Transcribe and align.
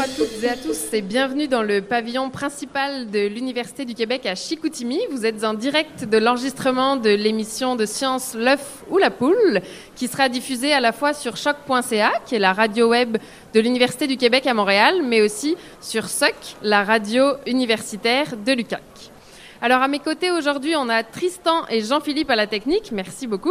Bonjour 0.00 0.14
à 0.14 0.16
toutes 0.16 0.44
et 0.44 0.48
à 0.48 0.56
tous 0.56 0.94
et 0.94 1.02
bienvenue 1.02 1.46
dans 1.46 1.62
le 1.62 1.82
pavillon 1.82 2.30
principal 2.30 3.10
de 3.10 3.26
l'Université 3.26 3.84
du 3.84 3.92
Québec 3.94 4.24
à 4.24 4.34
Chicoutimi. 4.34 4.98
Vous 5.10 5.26
êtes 5.26 5.44
en 5.44 5.52
direct 5.52 6.04
de 6.04 6.16
l'enregistrement 6.16 6.96
de 6.96 7.10
l'émission 7.10 7.76
de 7.76 7.84
science 7.84 8.34
L'œuf 8.34 8.82
ou 8.88 8.96
la 8.96 9.10
poule 9.10 9.60
qui 9.96 10.08
sera 10.08 10.30
diffusée 10.30 10.72
à 10.72 10.80
la 10.80 10.92
fois 10.92 11.12
sur 11.12 11.36
choc.ca 11.36 12.12
qui 12.24 12.34
est 12.34 12.38
la 12.38 12.54
radio 12.54 12.88
web 12.88 13.18
de 13.52 13.60
l'Université 13.60 14.06
du 14.06 14.16
Québec 14.16 14.46
à 14.46 14.54
Montréal 14.54 15.02
mais 15.04 15.20
aussi 15.20 15.54
sur 15.82 16.08
SOC, 16.08 16.34
la 16.62 16.82
radio 16.82 17.34
universitaire 17.46 18.38
de 18.38 18.52
l'UQAC. 18.52 18.80
Alors 19.60 19.82
à 19.82 19.88
mes 19.88 19.98
côtés 19.98 20.30
aujourd'hui, 20.30 20.74
on 20.76 20.88
a 20.88 21.02
Tristan 21.02 21.66
et 21.68 21.82
Jean-Philippe 21.82 22.30
à 22.30 22.36
la 22.36 22.46
technique. 22.46 22.92
Merci 22.92 23.26
beaucoup. 23.26 23.50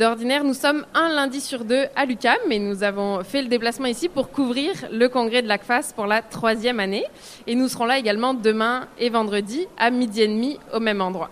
D'ordinaire, 0.00 0.44
nous 0.44 0.54
sommes 0.54 0.86
un 0.94 1.10
lundi 1.10 1.42
sur 1.42 1.62
deux 1.62 1.84
à 1.94 2.06
l'UCAM, 2.06 2.38
mais 2.48 2.58
nous 2.58 2.82
avons 2.84 3.22
fait 3.22 3.42
le 3.42 3.48
déplacement 3.48 3.84
ici 3.84 4.08
pour 4.08 4.30
couvrir 4.30 4.72
le 4.90 5.10
congrès 5.10 5.42
de 5.42 5.46
l'ACFAS 5.46 5.92
pour 5.94 6.06
la 6.06 6.22
troisième 6.22 6.80
année. 6.80 7.04
Et 7.46 7.54
nous 7.54 7.68
serons 7.68 7.84
là 7.84 7.98
également 7.98 8.32
demain 8.32 8.88
et 8.98 9.10
vendredi 9.10 9.66
à 9.76 9.90
midi 9.90 10.22
et 10.22 10.28
demi 10.28 10.58
au 10.72 10.80
même 10.80 11.02
endroit. 11.02 11.28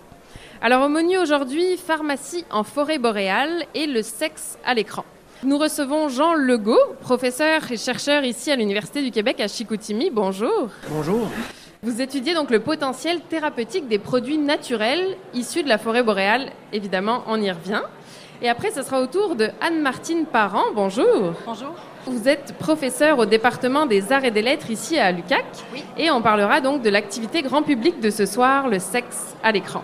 Alors 0.60 0.84
au 0.84 0.90
menu 0.90 1.16
aujourd'hui, 1.16 1.78
pharmacie 1.78 2.44
en 2.50 2.62
forêt 2.62 2.98
boréale 2.98 3.64
et 3.74 3.86
le 3.86 4.02
sexe 4.02 4.58
à 4.66 4.74
l'écran. 4.74 5.06
Nous 5.44 5.56
recevons 5.56 6.10
Jean 6.10 6.34
Legault, 6.34 6.76
professeur 7.00 7.72
et 7.72 7.78
chercheur 7.78 8.22
ici 8.22 8.50
à 8.50 8.56
l'Université 8.56 9.02
du 9.02 9.10
Québec 9.10 9.40
à 9.40 9.48
Chicoutimi. 9.48 10.10
Bonjour. 10.10 10.68
Bonjour. 10.90 11.26
Vous 11.82 12.02
étudiez 12.02 12.34
donc 12.34 12.50
le 12.50 12.60
potentiel 12.60 13.20
thérapeutique 13.30 13.88
des 13.88 13.98
produits 13.98 14.36
naturels 14.36 15.16
issus 15.32 15.62
de 15.62 15.70
la 15.70 15.78
forêt 15.78 16.02
boréale. 16.02 16.50
Évidemment, 16.74 17.22
on 17.28 17.40
y 17.40 17.50
revient. 17.50 17.80
Et 18.40 18.48
après, 18.48 18.70
ce 18.70 18.82
sera 18.82 19.00
au 19.00 19.06
tour 19.06 19.34
de 19.34 19.48
Anne-Martine 19.60 20.24
Parent. 20.24 20.66
Bonjour. 20.72 21.32
Bonjour. 21.44 21.74
Vous 22.06 22.28
êtes 22.28 22.54
professeur 22.56 23.18
au 23.18 23.26
département 23.26 23.84
des 23.84 24.12
arts 24.12 24.24
et 24.24 24.30
des 24.30 24.42
lettres 24.42 24.70
ici 24.70 24.96
à 24.96 25.10
l'UCAC. 25.10 25.44
Oui. 25.74 25.82
Et 25.96 26.08
on 26.12 26.22
parlera 26.22 26.60
donc 26.60 26.80
de 26.80 26.88
l'activité 26.88 27.42
grand 27.42 27.62
public 27.62 27.98
de 27.98 28.10
ce 28.10 28.26
soir, 28.26 28.68
le 28.68 28.78
sexe 28.78 29.34
à 29.42 29.50
l'écran. 29.50 29.82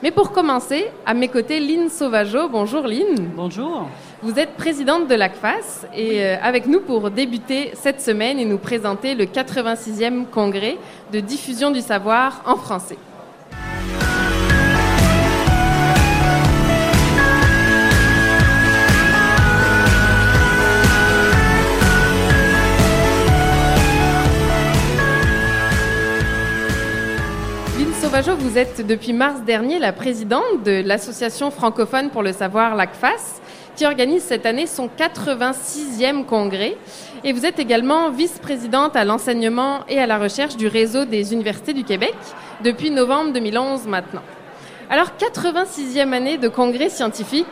Mais 0.00 0.12
pour 0.12 0.30
commencer, 0.30 0.92
à 1.06 1.12
mes 1.12 1.26
côtés, 1.26 1.58
Lynne 1.58 1.88
Sauvageau. 1.88 2.48
Bonjour 2.48 2.86
Lynne. 2.86 3.32
Bonjour. 3.34 3.88
Vous 4.22 4.38
êtes 4.38 4.54
présidente 4.54 5.08
de 5.08 5.16
l'ACFAS 5.16 5.86
et 5.92 6.24
euh, 6.24 6.36
avec 6.40 6.68
nous 6.68 6.80
pour 6.80 7.10
débuter 7.10 7.72
cette 7.74 8.00
semaine 8.00 8.38
et 8.38 8.44
nous 8.44 8.58
présenter 8.58 9.16
le 9.16 9.24
86e 9.24 10.26
congrès 10.26 10.78
de 11.12 11.18
diffusion 11.18 11.72
du 11.72 11.80
savoir 11.80 12.42
en 12.46 12.54
français. 12.54 12.96
Vous 28.08 28.56
êtes 28.56 28.86
depuis 28.86 29.12
mars 29.12 29.42
dernier 29.42 29.78
la 29.78 29.92
présidente 29.92 30.62
de 30.64 30.82
l'Association 30.82 31.50
francophone 31.50 32.08
pour 32.08 32.22
le 32.22 32.32
savoir, 32.32 32.74
l'ACFAS, 32.74 33.42
qui 33.76 33.84
organise 33.84 34.22
cette 34.22 34.46
année 34.46 34.66
son 34.66 34.88
86e 34.88 36.24
congrès. 36.24 36.78
Et 37.22 37.34
vous 37.34 37.44
êtes 37.44 37.58
également 37.58 38.10
vice-présidente 38.10 38.96
à 38.96 39.04
l'enseignement 39.04 39.80
et 39.90 39.98
à 39.98 40.06
la 40.06 40.16
recherche 40.16 40.56
du 40.56 40.68
réseau 40.68 41.04
des 41.04 41.34
universités 41.34 41.74
du 41.74 41.84
Québec 41.84 42.14
depuis 42.64 42.90
novembre 42.90 43.34
2011 43.34 43.86
maintenant. 43.86 44.22
Alors, 44.88 45.12
86e 45.18 46.12
année 46.14 46.38
de 46.38 46.48
congrès 46.48 46.88
scientifique. 46.88 47.46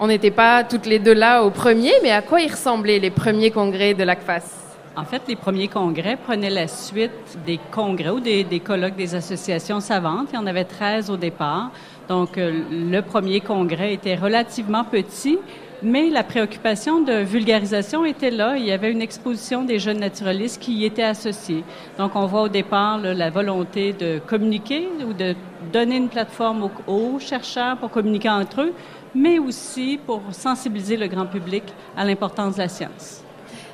On 0.00 0.06
n'était 0.06 0.30
pas 0.30 0.64
toutes 0.64 0.86
les 0.86 0.98
deux 0.98 1.14
là 1.14 1.44
au 1.44 1.50
premier, 1.50 1.92
mais 2.02 2.12
à 2.12 2.22
quoi 2.22 2.40
ils 2.40 2.50
ressemblaient 2.50 2.98
les 2.98 3.10
premiers 3.10 3.50
congrès 3.50 3.92
de 3.92 4.04
l'ACFAS? 4.04 4.65
En 4.98 5.04
fait, 5.04 5.20
les 5.28 5.36
premiers 5.36 5.68
congrès 5.68 6.16
prenaient 6.16 6.48
la 6.48 6.68
suite 6.68 7.10
des 7.44 7.60
congrès 7.70 8.08
ou 8.08 8.20
des, 8.20 8.62
colloques 8.64 8.96
des 8.96 9.14
associations 9.14 9.80
savantes. 9.80 10.28
Il 10.32 10.36
y 10.36 10.38
en 10.38 10.46
avait 10.46 10.64
13 10.64 11.10
au 11.10 11.18
départ. 11.18 11.70
Donc, 12.08 12.38
euh, 12.38 12.62
le 12.70 13.02
premier 13.02 13.40
congrès 13.40 13.92
était 13.92 14.14
relativement 14.14 14.84
petit, 14.84 15.38
mais 15.82 16.08
la 16.08 16.24
préoccupation 16.24 17.02
de 17.02 17.12
vulgarisation 17.12 18.06
était 18.06 18.30
là. 18.30 18.56
Il 18.56 18.64
y 18.64 18.72
avait 18.72 18.90
une 18.90 19.02
exposition 19.02 19.64
des 19.64 19.78
jeunes 19.78 20.00
naturalistes 20.00 20.62
qui 20.62 20.72
y 20.72 20.86
étaient 20.86 21.02
associés. 21.02 21.62
Donc, 21.98 22.16
on 22.16 22.24
voit 22.24 22.44
au 22.44 22.48
départ 22.48 22.96
la 22.98 23.28
volonté 23.28 23.92
de 23.92 24.18
communiquer 24.26 24.88
ou 25.06 25.12
de 25.12 25.34
donner 25.74 25.96
une 25.96 26.08
plateforme 26.08 26.70
aux 26.86 27.18
chercheurs 27.18 27.76
pour 27.76 27.90
communiquer 27.90 28.30
entre 28.30 28.62
eux, 28.62 28.72
mais 29.14 29.38
aussi 29.38 30.00
pour 30.06 30.22
sensibiliser 30.30 30.96
le 30.96 31.08
grand 31.08 31.26
public 31.26 31.64
à 31.98 32.04
l'importance 32.06 32.54
de 32.54 32.62
la 32.62 32.68
science. 32.68 33.25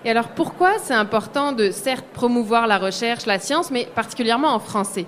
Et 0.04 0.10
alors 0.10 0.28
pourquoi 0.28 0.72
c'est 0.78 0.94
important 0.94 1.52
de 1.52 1.70
certes 1.70 2.04
promouvoir 2.12 2.66
la 2.66 2.78
recherche, 2.78 3.26
la 3.26 3.38
science, 3.38 3.70
mais 3.70 3.86
particulièrement 3.94 4.48
en 4.54 4.58
français, 4.58 5.06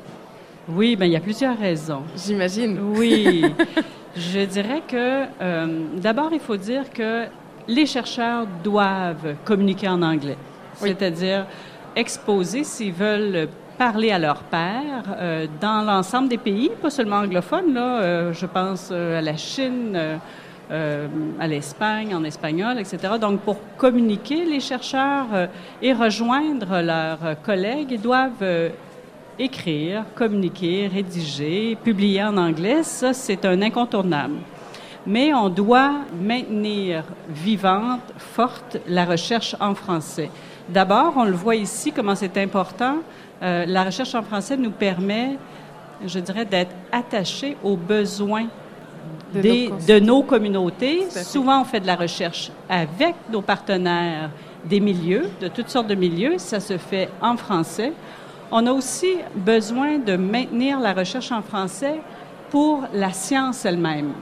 Oui, 0.69 0.97
ben 0.97 1.07
il 1.07 1.13
y 1.13 1.17
a 1.17 1.21
plusieurs 1.21 1.59
raisons. 1.59 2.03
j'imagine 2.17 2.79
Oui, 2.97 3.45
je 4.17 4.41
dirais 4.45 4.83
que 4.87 5.25
euh, 5.43 5.67
d'abord 5.97 6.31
il 6.33 6.41
faut 6.41 6.57
dire 6.57 6.85
que 6.93 7.25
les 7.67 7.87
chercheurs 7.87 8.47
doivent 8.63 9.35
communiquer 9.45 9.89
en 9.89 10.01
anglais, 10.03 10.37
Oui. 10.81 10.91
c'est-à-dire 10.91 11.47
exposer 11.97 12.63
s'ils 12.65 12.93
veulent 12.93 13.49
parler 13.77 14.13
à 14.13 14.19
leur 14.21 14.43
père 14.45 15.03
euh, 15.19 15.47
dans 15.61 15.83
l'ensemble 15.83 16.29
des 16.29 16.39
pays, 16.39 16.71
pas 16.81 16.91
seulement 16.91 17.17
anglophones. 17.17 17.75
Là, 17.75 17.99
euh, 17.99 18.33
je 18.33 18.47
pense 18.47 18.93
à 18.93 19.21
la 19.21 19.37
Chine. 19.37 19.99
Euh, 20.71 21.09
à 21.39 21.47
l'Espagne, 21.47 22.15
en 22.15 22.25
espagnol, 22.25 22.79
etc. 22.79 22.97
Donc, 23.21 23.41
pour 23.41 23.59
communiquer, 23.77 24.47
les 24.47 24.61
chercheurs 24.61 25.27
euh, 25.35 25.47
et 25.83 25.93
rejoindre 25.93 26.81
leurs 26.81 27.23
euh, 27.23 27.35
collègues, 27.35 27.89
ils 27.91 28.01
doivent 28.01 28.73
écrire, 29.39 30.05
communiquer, 30.15 30.87
rédiger, 30.87 31.77
publier 31.85 32.23
en 32.25 32.39
anglais. 32.39 32.83
Ça, 32.83 33.13
c'est 33.13 33.45
un 33.45 33.61
incontournable. 33.61 34.37
Mais 35.07 35.35
on 35.35 35.51
doit 35.51 35.97
maintenir 36.19 37.05
vivante, 37.29 38.01
forte 38.17 38.79
la 38.89 39.05
recherche 39.05 39.55
en 39.61 39.75
français. 39.75 40.31
D'abord, 40.71 41.13
on 41.17 41.25
le 41.25 41.33
voit 41.33 41.57
ici, 41.57 41.93
comment 41.93 42.15
c'est 42.15 42.39
important. 42.39 43.01
La 43.43 43.85
recherche 43.85 44.15
en 44.15 44.23
français 44.23 44.57
nous 44.57 44.71
permet, 44.71 45.37
je 46.07 46.21
dirais, 46.21 46.47
d'être 46.47 46.75
attachés 46.91 47.59
aux 47.63 47.77
besoins 47.77 48.47
De 49.35 49.41
des- 49.41 49.69
nos 49.69 49.75
cons- 49.77 49.87
de 49.87 49.99
nos 49.99 50.23
communautés. 50.23 51.07
Souvent, 51.11 51.63
on 51.63 51.65
fait 51.65 51.81
de 51.81 51.87
la 51.87 51.97
recherche 51.97 52.51
avec 52.69 53.15
nos 53.31 53.43
partenaires 53.43 54.31
des 54.65 54.81
milieux, 54.81 55.29
de 55.41 55.49
toutes 55.49 55.69
sortes 55.69 55.89
de 55.89 55.95
milieux. 55.95 56.39
Ça 56.39 56.61
se 56.61 56.79
fait 56.79 57.09
en 57.21 57.37
français. 57.37 57.93
On 58.51 58.67
a 58.67 58.73
aussi 58.73 59.17
besoin 59.35 59.99
de 59.99 60.17
maintenir 60.17 60.79
la 60.81 60.93
recherche 60.93 61.33
en 61.33 61.43
français 61.43 62.01
pour 62.51 62.85
la 62.95 63.13
science 63.13 63.65
elle-même. 63.65 64.13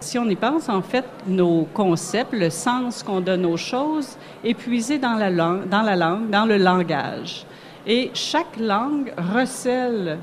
Si 0.00 0.18
on 0.18 0.28
y 0.28 0.34
pense, 0.34 0.68
en 0.68 0.82
fait, 0.82 1.04
nos 1.28 1.68
concepts, 1.72 2.32
le 2.32 2.50
sens 2.50 3.04
qu'on 3.04 3.20
donne 3.20 3.46
aux 3.46 3.56
choses, 3.56 4.16
est 4.44 4.54
puisé 4.54 4.98
dans 4.98 5.14
la 5.14 5.30
langue, 5.30 5.68
dans 5.68 5.82
la 5.82 5.94
langue, 5.94 6.28
dans 6.28 6.44
le 6.44 6.56
langage. 6.56 7.44
Et 7.86 8.10
chaque 8.14 8.56
langue 8.58 9.12
recèle 9.32 10.18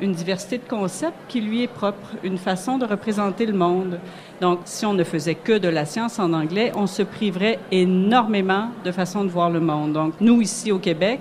une 0.00 0.12
diversité 0.12 0.58
de 0.58 0.68
concepts 0.68 1.18
qui 1.28 1.40
lui 1.40 1.62
est 1.62 1.68
propre, 1.68 2.08
une 2.22 2.38
façon 2.38 2.78
de 2.78 2.84
représenter 2.84 3.46
le 3.46 3.52
monde. 3.52 3.98
Donc, 4.40 4.60
si 4.64 4.86
on 4.86 4.94
ne 4.94 5.04
faisait 5.04 5.34
que 5.34 5.58
de 5.58 5.68
la 5.68 5.84
science 5.84 6.18
en 6.18 6.32
anglais, 6.32 6.72
on 6.74 6.86
se 6.86 7.02
priverait 7.02 7.58
énormément 7.70 8.68
de 8.84 8.92
façons 8.92 9.24
de 9.24 9.30
voir 9.30 9.50
le 9.50 9.60
monde. 9.60 9.92
Donc, 9.92 10.14
nous, 10.20 10.40
ici 10.40 10.72
au 10.72 10.78
Québec, 10.78 11.20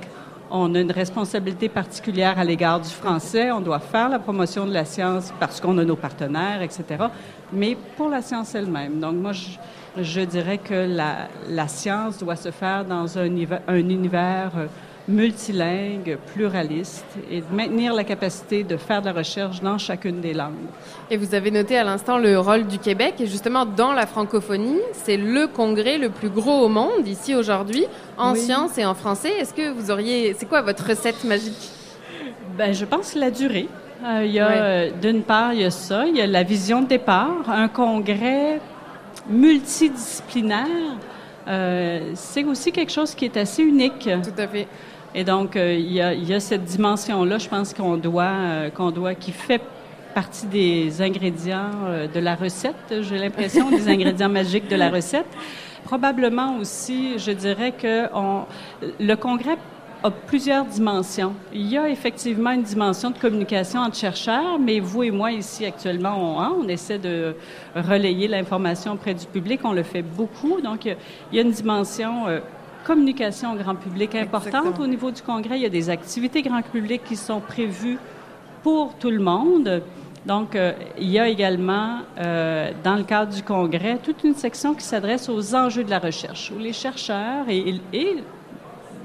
on 0.52 0.74
a 0.74 0.80
une 0.80 0.92
responsabilité 0.92 1.70
particulière 1.70 2.40
à 2.40 2.44
l'égard 2.44 2.80
du 2.80 2.90
français. 2.90 3.52
On 3.52 3.62
doit 3.62 3.80
faire 3.80 4.10
la 4.10 4.20
promotion 4.20 4.66
de 4.66 4.74
la 4.74 4.86
science 4.86 5.32
parce 5.40 5.62
qu'on 5.62 5.78
a 5.78 5.84
nos 5.84 5.96
partenaires, 5.96 6.62
etc. 6.62 6.84
Mais 7.54 7.78
pour 7.98 8.10
la 8.10 8.22
science 8.22 8.56
elle-même. 8.56 9.00
Donc, 9.00 9.16
moi, 9.16 9.32
je, 9.98 10.22
dirais 10.22 10.58
que 10.58 10.88
la, 11.50 11.68
science 11.68 12.18
doit 12.18 12.36
se 12.36 12.52
faire 12.52 12.86
dans 12.86 13.18
un, 13.18 13.26
univers- 13.26 13.62
un 13.68 13.78
univers 13.78 14.52
euh, 14.58 14.68
multilingue, 15.10 16.18
pluraliste, 16.34 17.06
et 17.32 17.42
de 17.42 17.46
maintenir 17.52 17.94
la 17.94 18.04
capacité 18.04 18.64
de 18.64 18.78
faire 18.78 19.02
de 19.02 19.08
la 19.08 19.14
recherche 19.14 19.60
dans 19.62 19.78
chacune 19.78 20.22
des 20.22 20.34
langues. 20.34 20.54
Et 21.10 21.18
vous 21.18 21.34
avez 21.34 21.50
noté 21.52 21.78
à 21.78 21.84
l'instant 21.84 22.18
le 22.18 22.40
rôle 22.40 22.68
du 22.68 22.78
Québec. 22.78 23.16
Et 23.20 23.26
justement, 23.26 23.66
dans 23.66 23.92
la 23.92 24.06
francophonie, 24.06 24.80
c'est 24.94 25.18
le 25.18 25.48
congrès 25.48 25.98
le 25.98 26.10
plus 26.10 26.30
gros 26.30 26.64
au 26.64 26.70
monde, 26.70 27.08
ici 27.08 27.34
aujourd'hui, 27.36 27.86
en 28.18 28.34
Oui. 28.34 28.40
sciences 28.40 28.78
et 28.78 28.86
en 28.86 28.94
français. 28.94 29.32
Est-ce 29.40 29.54
que 29.54 29.72
vous 29.72 29.90
auriez. 29.90 30.36
C'est 30.38 30.46
quoi 30.46 30.62
votre 30.62 30.86
recette 30.88 31.24
magique? 31.24 31.70
Ben, 32.58 32.74
je 32.74 32.86
pense 32.86 33.16
la 33.16 33.32
durée. 33.32 33.68
Euh, 34.06 34.24
il 34.24 34.32
y 34.32 34.40
a, 34.40 34.50
euh, 34.50 34.90
d'une 35.02 35.24
part, 35.24 35.54
il 35.54 35.62
y 35.62 35.66
a 35.66 35.72
ça, 35.72 36.06
il 36.06 36.16
y 36.16 36.22
a 36.22 36.28
la 36.28 36.44
vision 36.44 36.82
de 36.82 36.88
départ, 36.88 37.50
un 37.50 37.68
congrès 37.68 38.62
multidisciplinaire 39.30 40.98
euh, 41.50 42.12
c'est 42.14 42.44
aussi 42.44 42.72
quelque 42.72 42.92
chose 42.92 43.16
qui 43.16 43.26
est 43.26 43.38
assez 43.38 43.64
unique. 43.64 44.08
Tout 44.24 44.42
à 44.42 44.48
fait. 44.48 44.68
Et 45.16 45.24
donc, 45.24 45.56
euh, 45.56 45.74
il 45.74 45.92
y, 45.92 46.02
a, 46.02 46.14
il 46.14 46.28
y, 46.28 46.34
a, 46.34 46.40
cette 46.40 46.66
dimension-là, 46.66 47.40
je 47.40 47.50
pense 47.50 47.74
qu'on 47.74 47.98
doit, 47.98 48.24
euh, 48.26 48.70
qu'on 48.70 48.92
doit, 48.92 49.16
qui 49.16 49.32
fait 49.32 49.62
partie 50.14 50.46
des 50.46 51.02
ingrédients 51.02 51.72
euh, 51.88 52.08
de 52.08 52.20
la 52.20 52.36
recette, 52.36 53.02
j'ai 53.02 53.18
l'impression, 53.18 53.72
des 53.72 53.88
ingrédients 53.90 54.30
magiques 54.30 54.68
de 54.68 54.76
la 54.76 54.90
recette. 54.90 55.26
Probablement 55.84 56.58
aussi, 56.58 57.18
je 57.18 57.32
dirais 57.32 57.72
que 57.72 58.08
on, 58.14 58.44
le 59.00 59.16
congrès 59.16 59.58
a 60.04 60.12
plusieurs 60.12 60.66
dimensions. 60.66 61.34
Il 61.54 61.68
y 61.68 61.78
a 61.78 61.90
effectivement 61.90 62.52
une 62.52 62.64
dimension 62.64 63.10
de 63.10 63.18
communication 63.18 63.80
entre 63.80 63.98
chercheurs, 63.98 64.60
mais 64.60 64.80
vous 64.80 65.04
et 65.04 65.12
moi 65.12 65.32
ici 65.32 65.66
actuellement, 65.66 66.38
on, 66.38 66.40
hein, 66.40 66.54
on 66.62 66.68
essaie 66.68 67.00
de 67.00 67.36
relayer 67.76 68.28
l'information 68.28 68.94
auprès 68.94 69.16
du 69.16 69.26
public. 69.26 69.62
On 69.64 69.74
le 69.74 69.84
fait 69.84 70.04
beaucoup. 70.04 70.62
Donc, 70.62 70.86
il 70.86 70.96
y 71.34 71.40
a 71.40 71.42
une 71.42 71.52
dimension 71.52 72.28
communication 72.84 73.54
au 73.54 73.56
grand 73.56 73.76
public 73.76 74.16
importante 74.16 74.48
Exactement. 74.48 74.84
au 74.84 74.88
niveau 74.88 75.12
du 75.12 75.22
congrès. 75.22 75.58
Il 75.58 75.62
y 75.62 75.66
a 75.66 75.70
des 75.70 75.90
activités 75.90 76.42
grand 76.42 76.62
public 76.62 77.04
qui 77.04 77.16
sont 77.16 77.40
prévues 77.40 77.98
pour 78.64 78.94
tout 78.96 79.10
le 79.10 79.20
monde. 79.20 79.82
Donc, 80.26 80.56
euh, 80.56 80.74
il 80.98 81.10
y 81.10 81.20
a 81.20 81.28
également, 81.30 82.00
euh, 82.20 82.72
dans 82.84 82.96
le 82.96 83.04
cadre 83.04 83.34
du 83.34 83.42
congrès, 83.42 83.98
toute 84.04 84.24
une 84.24 84.36
section 84.36 84.74
qui 84.74 84.84
s'adresse 84.84 85.30
aux 85.30 85.56
enjeux 85.56 85.84
de 85.84 85.90
la 85.90 86.00
recherche, 86.00 86.52
où 86.56 86.60
les 86.60 86.74
chercheurs 86.74 87.46
et, 87.48 87.76
et 87.94 88.18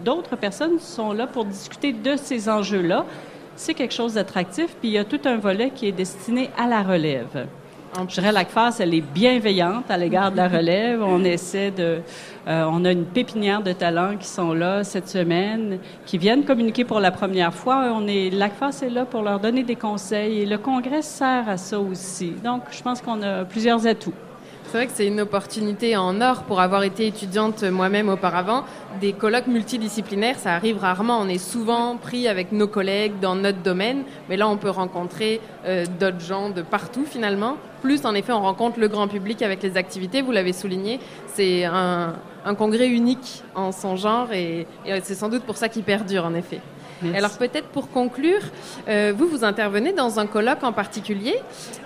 d'autres 0.04 0.36
personnes 0.36 0.78
sont 0.80 1.12
là 1.12 1.26
pour 1.26 1.44
discuter 1.44 1.92
de 1.92 2.16
ces 2.16 2.48
enjeux-là. 2.48 3.06
C'est 3.56 3.74
quelque 3.74 3.94
chose 3.94 4.14
d'attractif, 4.14 4.74
puis 4.80 4.88
il 4.88 4.92
y 4.92 4.98
a 4.98 5.04
tout 5.04 5.20
un 5.24 5.36
volet 5.36 5.70
qui 5.70 5.86
est 5.86 5.92
destiné 5.92 6.50
à 6.58 6.66
la 6.66 6.82
relève. 6.82 7.46
Je 7.96 8.14
dirais, 8.14 8.32
la 8.32 8.44
CFAS, 8.44 8.80
elle 8.80 8.92
est 8.92 9.00
bienveillante 9.00 9.88
à 9.88 9.96
l'égard 9.96 10.32
de 10.32 10.36
la 10.36 10.48
relève. 10.56 11.02
On 11.02 11.22
essaie 11.24 11.70
de... 11.70 12.00
Euh, 12.46 12.64
on 12.68 12.84
a 12.84 12.90
une 12.90 13.04
pépinière 13.04 13.62
de 13.62 13.72
talents 13.72 14.16
qui 14.16 14.26
sont 14.26 14.52
là 14.52 14.84
cette 14.84 15.08
semaine, 15.08 15.78
qui 16.04 16.18
viennent 16.18 16.44
communiquer 16.44 16.84
pour 16.84 16.98
la 16.98 17.12
première 17.12 17.54
fois. 17.54 17.92
On 17.94 18.06
est, 18.06 18.30
la 18.30 18.48
CFAS 18.48 18.82
est 18.82 18.90
là 18.90 19.04
pour 19.04 19.22
leur 19.22 19.38
donner 19.38 19.62
des 19.62 19.76
conseils 19.76 20.40
et 20.40 20.46
le 20.46 20.58
Congrès 20.58 21.02
sert 21.02 21.48
à 21.48 21.56
ça 21.56 21.78
aussi. 21.78 22.32
Donc, 22.42 22.62
je 22.72 22.82
pense 22.82 23.00
qu'on 23.00 23.22
a 23.22 23.44
plusieurs 23.44 23.86
atouts. 23.86 24.12
C'est 24.64 24.78
vrai 24.78 24.86
que 24.86 24.92
c'est 24.92 25.06
une 25.06 25.20
opportunité 25.20 25.96
en 25.96 26.20
or 26.20 26.42
pour 26.42 26.60
avoir 26.60 26.82
été 26.82 27.06
étudiante 27.06 27.62
moi-même 27.62 28.08
auparavant. 28.08 28.64
Des 29.00 29.12
colloques 29.12 29.46
multidisciplinaires, 29.46 30.38
ça 30.38 30.54
arrive 30.54 30.78
rarement. 30.78 31.20
On 31.20 31.28
est 31.28 31.38
souvent 31.38 31.96
pris 31.96 32.26
avec 32.26 32.50
nos 32.50 32.66
collègues 32.66 33.20
dans 33.20 33.36
notre 33.36 33.62
domaine, 33.62 34.02
mais 34.28 34.36
là, 34.36 34.48
on 34.48 34.56
peut 34.56 34.70
rencontrer 34.70 35.40
euh, 35.64 35.84
d'autres 36.00 36.20
gens 36.20 36.50
de 36.50 36.62
partout 36.62 37.04
finalement. 37.06 37.56
Plus, 37.84 38.06
en 38.06 38.14
effet, 38.14 38.32
on 38.32 38.40
rencontre 38.40 38.80
le 38.80 38.88
grand 38.88 39.08
public 39.08 39.42
avec 39.42 39.62
les 39.62 39.76
activités. 39.76 40.22
Vous 40.22 40.32
l'avez 40.32 40.54
souligné, 40.54 41.00
c'est 41.26 41.66
un, 41.66 42.14
un, 42.46 42.54
congrès 42.54 42.88
unique 42.88 43.42
en 43.54 43.72
son 43.72 43.94
genre 43.94 44.32
et, 44.32 44.66
et 44.86 45.00
c'est 45.02 45.14
sans 45.14 45.28
doute 45.28 45.42
pour 45.42 45.58
ça 45.58 45.68
qu'il 45.68 45.82
perdure, 45.82 46.24
en 46.24 46.32
effet. 46.32 46.62
Merci. 47.02 47.18
Alors 47.18 47.36
peut-être 47.36 47.68
pour 47.68 47.90
conclure, 47.90 48.40
euh, 48.88 49.12
vous 49.14 49.26
vous 49.26 49.44
intervenez 49.44 49.92
dans 49.92 50.18
un 50.18 50.24
colloque 50.24 50.64
en 50.64 50.72
particulier, 50.72 51.34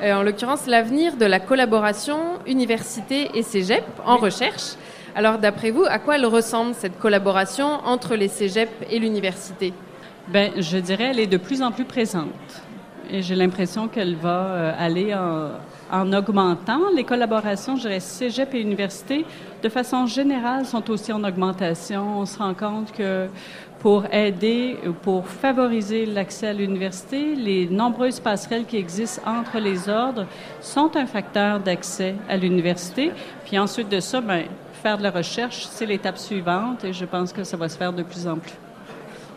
euh, 0.01 0.13
en 0.13 0.23
l'occurrence 0.23 0.69
l'avenir 0.69 1.17
de 1.17 1.25
la 1.25 1.41
collaboration 1.41 2.19
université 2.47 3.33
et 3.35 3.43
cégep 3.43 3.83
en 4.07 4.15
oui. 4.15 4.21
recherche. 4.21 4.77
Alors 5.17 5.39
d'après 5.39 5.73
vous, 5.73 5.85
à 5.85 5.99
quoi 5.99 6.15
elle 6.15 6.27
ressemble 6.27 6.75
cette 6.75 7.01
collaboration 7.01 7.67
entre 7.85 8.15
les 8.15 8.29
cégeps 8.29 8.71
et 8.89 9.01
l'université? 9.01 9.73
Ben, 10.29 10.53
je 10.59 10.79
dirais 10.79 11.09
elle 11.11 11.19
est 11.19 11.27
de 11.27 11.39
plus 11.39 11.61
en 11.61 11.73
plus 11.73 11.87
présente 11.87 12.29
et 13.11 13.21
j'ai 13.21 13.35
l'impression 13.35 13.89
qu'elle 13.89 14.15
va 14.15 14.45
euh, 14.47 14.73
aller 14.79 15.13
en, 15.13 15.49
en, 15.91 16.13
augmentant. 16.13 16.91
Les 16.95 17.05
collaborations, 17.05 17.77
je 17.77 17.83
dirais, 17.83 18.01
cégep 18.01 18.55
et 18.55 18.61
université, 18.61 19.25
de 19.63 19.69
façon 19.69 20.07
générale, 20.07 20.67
sont 20.67 20.91
aussi 20.91 21.13
en 21.13 21.25
augmentation. 21.25 22.21
On 22.21 22.27
se 22.27 22.39
rend 22.39 22.55
compte 22.55 22.93
que 22.93 23.29
pour 23.81 24.05
aider, 24.13 24.77
pour 25.03 25.27
favoriser 25.27 26.05
l'accès 26.05 26.49
à 26.49 26.53
l'université, 26.53 27.35
les 27.35 27.67
nombreuses 27.67 28.21
passerelles 28.21 28.65
qui 28.65 28.77
existent 28.77 29.23
entre 29.27 29.59
les 29.59 29.89
ordres 29.89 30.27
sont 30.61 30.97
un 30.97 31.07
facteur 31.07 31.61
d'accès 31.61 32.15
à 32.29 32.37
l'université. 32.37 33.13
Puis 33.45 33.59
ensuite 33.59 33.89
de 33.89 34.01
ça, 34.01 34.21
ben, 34.21 34.45
faire 34.83 34.99
de 34.99 35.03
la 35.03 35.11
recherche, 35.11 35.67
c'est 35.71 35.87
l'étape 35.87 36.19
suivante 36.19 36.85
et 36.85 36.93
je 36.93 37.05
pense 37.05 37.33
que 37.33 37.45
ça 37.45 37.57
va 37.57 37.69
se 37.69 37.77
faire 37.77 37.93
de 37.93 38.03
plus 38.03 38.27
en 38.27 38.37
plus. 38.37 38.55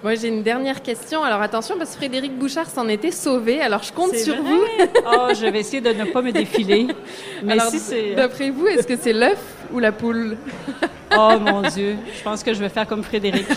Moi, 0.03 0.15
j'ai 0.15 0.29
une 0.29 0.41
dernière 0.41 0.81
question. 0.81 1.23
Alors 1.23 1.41
attention, 1.41 1.77
parce 1.77 1.91
que 1.91 1.97
Frédéric 1.97 2.37
Bouchard 2.37 2.69
s'en 2.69 2.87
était 2.87 3.11
sauvé. 3.11 3.61
Alors 3.61 3.83
je 3.83 3.93
compte 3.93 4.15
sur 4.15 4.35
vrai? 4.35 4.43
vous. 4.43 4.63
oh, 5.05 5.27
je 5.33 5.45
vais 5.45 5.59
essayer 5.59 5.81
de 5.81 5.89
ne 5.89 6.05
pas 6.05 6.21
me 6.21 6.31
défiler. 6.31 6.87
Mais 7.43 7.53
alors, 7.53 7.67
si 7.67 7.79
d'après 8.15 8.49
vous, 8.49 8.65
est-ce 8.67 8.87
que 8.87 8.97
c'est 8.99 9.13
l'œuf 9.13 9.39
ou 9.71 9.79
la 9.79 9.91
poule? 9.91 10.37
Oh 11.13 11.37
mon 11.41 11.61
Dieu, 11.63 11.97
je 12.17 12.23
pense 12.23 12.41
que 12.41 12.53
je 12.53 12.59
vais 12.61 12.69
faire 12.69 12.87
comme 12.87 13.03
Frédéric. 13.03 13.45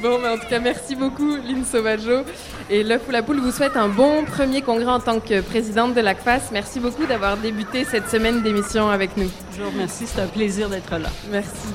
Bon, 0.00 0.18
mais 0.18 0.28
en 0.28 0.36
tout 0.36 0.46
cas, 0.50 0.58
merci 0.58 0.96
beaucoup, 0.96 1.36
Lynn 1.36 1.64
Sauvageau. 1.64 2.24
Et 2.68 2.82
l'œuf 2.82 3.02
ou 3.08 3.10
la 3.10 3.22
poule 3.22 3.40
vous 3.40 3.50
souhaite 3.50 3.74
un 3.74 3.88
bon 3.88 4.24
premier 4.26 4.60
congrès 4.60 4.92
en 4.92 5.00
tant 5.00 5.18
que 5.18 5.40
présidente 5.40 5.94
de 5.94 6.00
l'ACFAS. 6.02 6.50
Merci 6.52 6.78
beaucoup 6.78 7.06
d'avoir 7.06 7.38
débuté 7.38 7.84
cette 7.84 8.10
semaine 8.10 8.42
d'émission 8.42 8.90
avec 8.90 9.16
nous. 9.16 9.30
Je 9.56 9.62
vous 9.62 9.70
remercie, 9.70 10.06
c'est 10.06 10.20
un 10.20 10.26
plaisir 10.26 10.68
d'être 10.68 10.98
là. 10.98 11.08
Merci. 11.30 11.68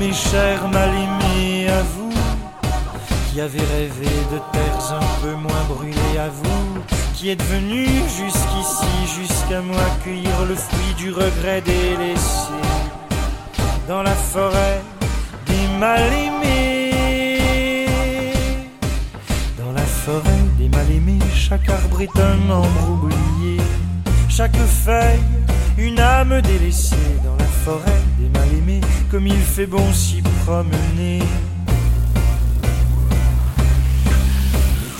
Mes 0.00 0.12
chers 0.14 0.66
mal-aimés, 0.68 1.68
à 1.68 1.82
vous 1.82 2.10
qui 3.30 3.40
avez 3.40 3.58
rêvé 3.58 4.10
de 4.32 4.38
terres 4.50 4.92
un 4.94 5.20
peu 5.20 5.34
moins 5.34 5.64
brûlées, 5.68 6.18
à 6.18 6.30
vous 6.30 6.80
qui 7.14 7.28
êtes 7.28 7.42
venus 7.42 7.90
jusqu'ici, 8.16 9.20
jusqu'à 9.20 9.60
moi 9.60 9.84
cueillir 10.02 10.36
le 10.48 10.54
fruit 10.54 10.94
du 10.96 11.12
regret 11.12 11.60
délaissé 11.60 12.60
dans 13.86 14.02
la 14.02 14.14
forêt 14.14 14.80
des 15.46 15.78
mal-aimés. 15.78 16.94
Dans 19.58 19.72
la 19.72 19.86
forêt 20.04 20.44
des 20.58 20.70
mal-aimés, 20.70 21.18
chaque 21.34 21.68
arbre 21.68 22.00
est 22.00 22.18
un 22.18 22.36
membre 22.48 22.90
oublié, 22.90 23.60
chaque 24.30 24.56
feuille 24.56 25.20
une 25.76 26.00
âme 26.00 26.40
délaissée 26.40 26.96
dans 27.24 27.36
la 27.36 27.50
forêt 27.64 28.02
des 28.18 28.28
mal-aimés, 28.38 28.80
comme 29.10 29.26
il 29.26 29.42
fait 29.42 29.66
bon 29.66 29.92
s'y 29.92 30.22
promener. 30.44 31.20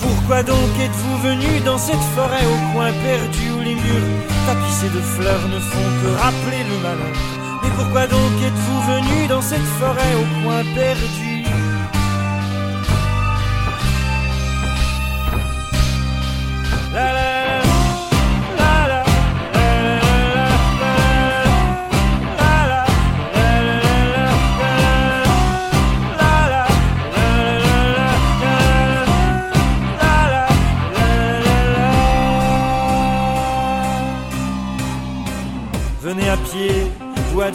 Pourquoi 0.01 0.43
donc 0.43 0.71
êtes-vous 0.79 1.17
venu 1.19 1.59
dans 1.65 1.77
cette 1.77 2.05
forêt 2.15 2.45
au 2.45 2.73
coin 2.73 2.91
perdu 2.91 3.51
où 3.57 3.59
les 3.59 3.75
murs 3.75 4.11
tapissés 4.45 4.89
de 4.89 5.01
fleurs 5.01 5.47
ne 5.47 5.59
font 5.59 5.89
que 6.01 6.21
rappeler 6.21 6.63
le 6.69 6.77
malheur? 6.83 7.17
Mais 7.63 7.69
pourquoi 7.77 8.07
donc 8.07 8.33
êtes-vous 8.45 8.81
venu 8.93 9.27
dans 9.27 9.41
cette 9.41 9.69
forêt 9.79 10.15
au 10.15 10.43
coin 10.43 10.63
perdu 10.75 11.30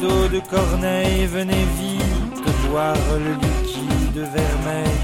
de 0.02 0.40
Corneille, 0.50 1.26
venez 1.26 1.64
vite 1.80 2.44
boire 2.68 2.94
le 3.18 3.32
liquide 3.32 4.28
vermeil. 4.34 4.96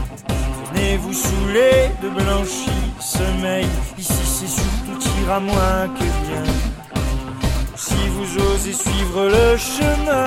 Venez 0.72 0.96
vous 0.98 1.12
saouler 1.12 1.90
de 2.02 2.08
blanchi 2.10 2.70
sommeil. 3.00 3.66
Ici 3.98 4.24
c'est 4.24 4.48
surtout 4.48 4.98
tir 4.98 5.32
à 5.32 5.40
moins 5.40 5.88
que 5.96 6.04
bien. 6.26 6.44
Si 7.76 7.94
vous 8.14 8.42
osez 8.52 8.72
suivre 8.72 9.28
le 9.36 9.56
chemin. 9.56 10.26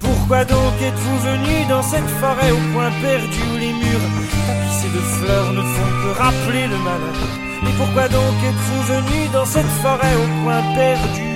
Pourquoi 0.00 0.44
donc 0.44 0.74
êtes-vous 0.80 1.18
venu 1.18 1.64
dans 1.68 1.82
cette 1.82 2.10
forêt 2.20 2.50
au 2.50 2.72
coin 2.74 2.90
perdu 3.02 3.40
où 3.52 3.58
les 3.58 3.72
murs 3.72 4.06
tapissés 4.46 4.92
de 4.94 5.02
fleurs 5.16 5.52
ne 5.52 5.62
font 5.62 5.92
que 6.02 6.18
rappeler 6.18 6.66
le 6.68 6.78
malheur? 6.78 7.53
Et 7.68 7.72
pourquoi 7.76 8.08
donc 8.08 8.36
êtes-vous 8.48 8.82
venu 8.94 9.28
dans 9.32 9.46
cette 9.46 9.72
forêt 9.82 10.14
au 10.14 10.44
coin 10.44 10.62
perdu 10.74 11.33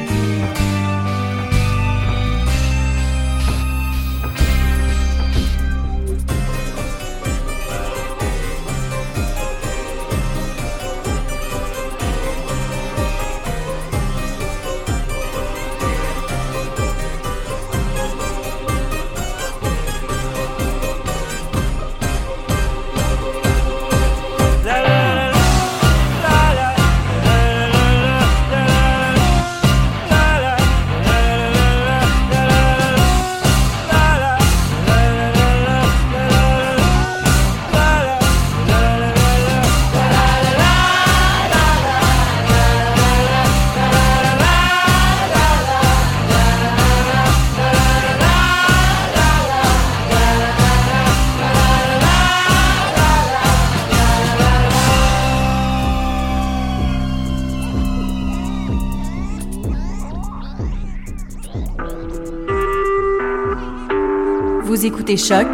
écoutez 65.09 65.27
Choc 65.27 65.49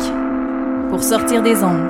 pour 0.90 1.00
sortir 1.00 1.40
des 1.40 1.62
ondes. 1.62 1.88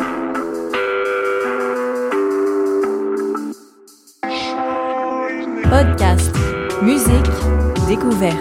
Podcast, 5.71 6.35
musique, 6.83 7.09
découverte. 7.88 8.37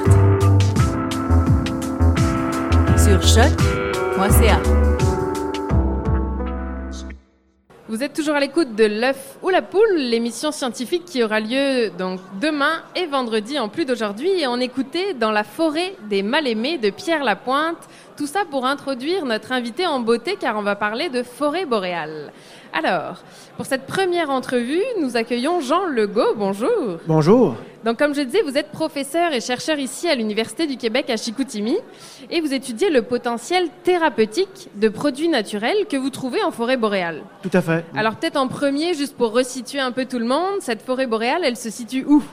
Sur 2.97 3.21
choc.ca. 3.21 4.59
Vous 7.93 8.01
êtes 8.01 8.13
toujours 8.13 8.33
à 8.33 8.39
l'écoute 8.39 8.75
de 8.75 8.85
l'œuf 8.85 9.37
ou 9.43 9.49
la 9.49 9.61
poule, 9.61 9.97
l'émission 9.97 10.51
scientifique 10.51 11.05
qui 11.05 11.21
aura 11.21 11.39
lieu 11.39 11.91
donc 11.91 12.19
demain 12.41 12.81
et 12.95 13.05
vendredi 13.05 13.59
en 13.59 13.69
plus 13.69 13.85
d'aujourd'hui 13.85 14.29
et 14.29 14.47
on 14.47 14.59
écoutait 14.59 15.13
dans 15.13 15.29
la 15.29 15.43
forêt 15.43 15.93
des 16.09 16.23
mal-aimés 16.23 16.79
de 16.79 16.89
Pierre 16.89 17.23
Lapointe. 17.23 17.87
Tout 18.15 18.27
ça 18.27 18.41
pour 18.49 18.67
introduire 18.67 19.25
notre 19.25 19.51
invité 19.51 19.87
en 19.87 19.99
beauté 19.99 20.37
car 20.39 20.55
on 20.55 20.61
va 20.61 20.75
parler 20.75 21.09
de 21.09 21.23
forêt 21.23 21.65
boréale. 21.65 22.31
Alors, 22.71 23.23
pour 23.57 23.65
cette 23.65 23.87
première 23.87 24.29
entrevue, 24.29 24.83
nous 25.01 25.17
accueillons 25.17 25.61
Jean 25.61 25.85
Legault. 25.85 26.35
Bonjour. 26.35 26.99
Bonjour. 27.07 27.55
Donc, 27.83 27.97
comme 27.97 28.13
je 28.13 28.21
disais, 28.21 28.43
vous 28.43 28.55
êtes 28.55 28.69
professeur 28.69 29.33
et 29.33 29.41
chercheur 29.41 29.79
ici 29.79 30.07
à 30.07 30.13
l'Université 30.13 30.67
du 30.67 30.77
Québec 30.77 31.09
à 31.09 31.17
Chicoutimi 31.17 31.75
et 32.29 32.39
vous 32.39 32.53
étudiez 32.53 32.91
le 32.91 33.01
potentiel 33.01 33.69
thérapeutique 33.83 34.69
de 34.75 34.89
produits 34.89 35.29
naturels 35.29 35.87
que 35.89 35.97
vous 35.97 36.11
trouvez 36.11 36.43
en 36.43 36.51
forêt 36.51 36.77
boréale. 36.77 37.23
Tout 37.41 37.49
à 37.51 37.63
fait. 37.63 37.83
Alors, 37.95 38.15
peut-être 38.15 38.37
en 38.37 38.47
premier, 38.47 38.93
juste 38.93 39.17
pour 39.17 39.33
resituer 39.33 39.79
un 39.79 39.91
peu 39.91 40.05
tout 40.05 40.19
le 40.19 40.27
monde, 40.27 40.61
cette 40.61 40.83
forêt 40.83 41.07
boréale, 41.07 41.41
elle 41.43 41.57
se 41.57 41.71
situe 41.71 42.05
où? 42.07 42.23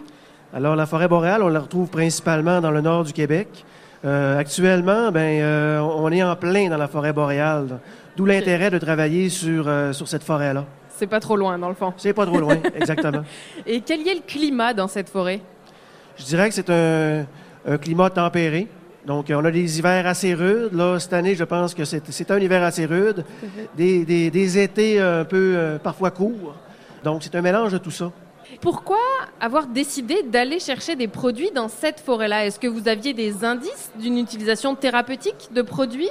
Alors, 0.53 0.77
la 0.77 0.85
forêt 0.85 1.09
boréale, 1.09 1.43
on 1.43 1.49
la 1.49 1.61
retrouve 1.61 1.89
principalement 1.89 2.61
dans 2.61 2.71
le 2.71 2.83
nord 2.83 3.05
du 3.05 3.15
Québec. 3.15 3.65
Euh, 4.05 4.39
actuellement, 4.39 5.13
ben, 5.13 5.43
euh, 5.43 5.79
on 5.81 6.11
est 6.11 6.23
en 6.23 6.35
plein 6.35 6.69
dans 6.69 6.79
la 6.79 6.89
forêt 6.89 7.13
boréale. 7.13 7.81
D'où 8.17 8.25
l'intérêt 8.25 8.71
de 8.71 8.79
travailler 8.79 9.29
sur, 9.29 9.69
euh, 9.69 9.93
sur 9.93 10.09
cette 10.09 10.23
forêt-là. 10.23 10.65
C'est 10.89 11.07
pas 11.07 11.21
trop 11.21 11.37
loin, 11.37 11.59
dans 11.59 11.69
le 11.69 11.75
fond. 11.75 11.93
C'est 11.97 12.13
pas 12.13 12.27
trop 12.27 12.39
loin, 12.39 12.57
exactement. 12.75 13.23
Et 13.67 13.81
quel 13.81 14.07
est 14.07 14.15
le 14.15 14.23
climat 14.27 14.75
dans 14.75 14.89
cette 14.89 15.09
forêt? 15.09 15.41
Je 16.17 16.25
dirais 16.25 16.49
que 16.49 16.55
c'est 16.55 16.71
un, 16.71 17.27
un 17.67 17.79
climat 17.79 18.11
tempéré. 18.11 18.69
Donc, 19.07 19.27
on 19.31 19.45
a 19.45 19.51
des 19.51 19.79
hivers 19.79 20.07
assez 20.07 20.35
rudes. 20.35 20.75
Là, 20.75 20.99
cette 20.99 21.13
année, 21.15 21.35
je 21.35 21.45
pense 21.45 21.75
que 21.75 21.85
c'est 21.85 22.03
c'est 22.11 22.31
un 22.31 22.39
hiver 22.39 22.63
assez 22.63 22.85
rude. 22.85 23.25
Des, 23.75 24.05
des, 24.05 24.31
des 24.31 24.59
étés 24.59 25.01
un 25.01 25.25
peu, 25.25 25.79
parfois 25.83 26.11
courts. 26.11 26.55
Donc, 27.03 27.23
c'est 27.23 27.35
un 27.35 27.41
mélange 27.41 27.73
de 27.73 27.79
tout 27.79 27.91
ça. 27.91 28.13
Pourquoi 28.61 28.99
avoir 29.41 29.67
décidé 29.67 30.23
d'aller 30.23 30.59
chercher 30.59 30.97
des 30.97 31.09
produits 31.09 31.51
dans 31.55 31.69
cette 31.69 32.01
forêt-là? 32.01 32.47
Est-ce 32.47 32.59
que 32.59 32.67
vous 32.67 32.89
aviez 32.89 33.15
des 33.15 33.45
indices 33.45 33.91
d'une 33.99 34.19
utilisation 34.19 34.75
thérapeutique 34.75 35.49
de 35.55 35.63
produits? 35.63 36.11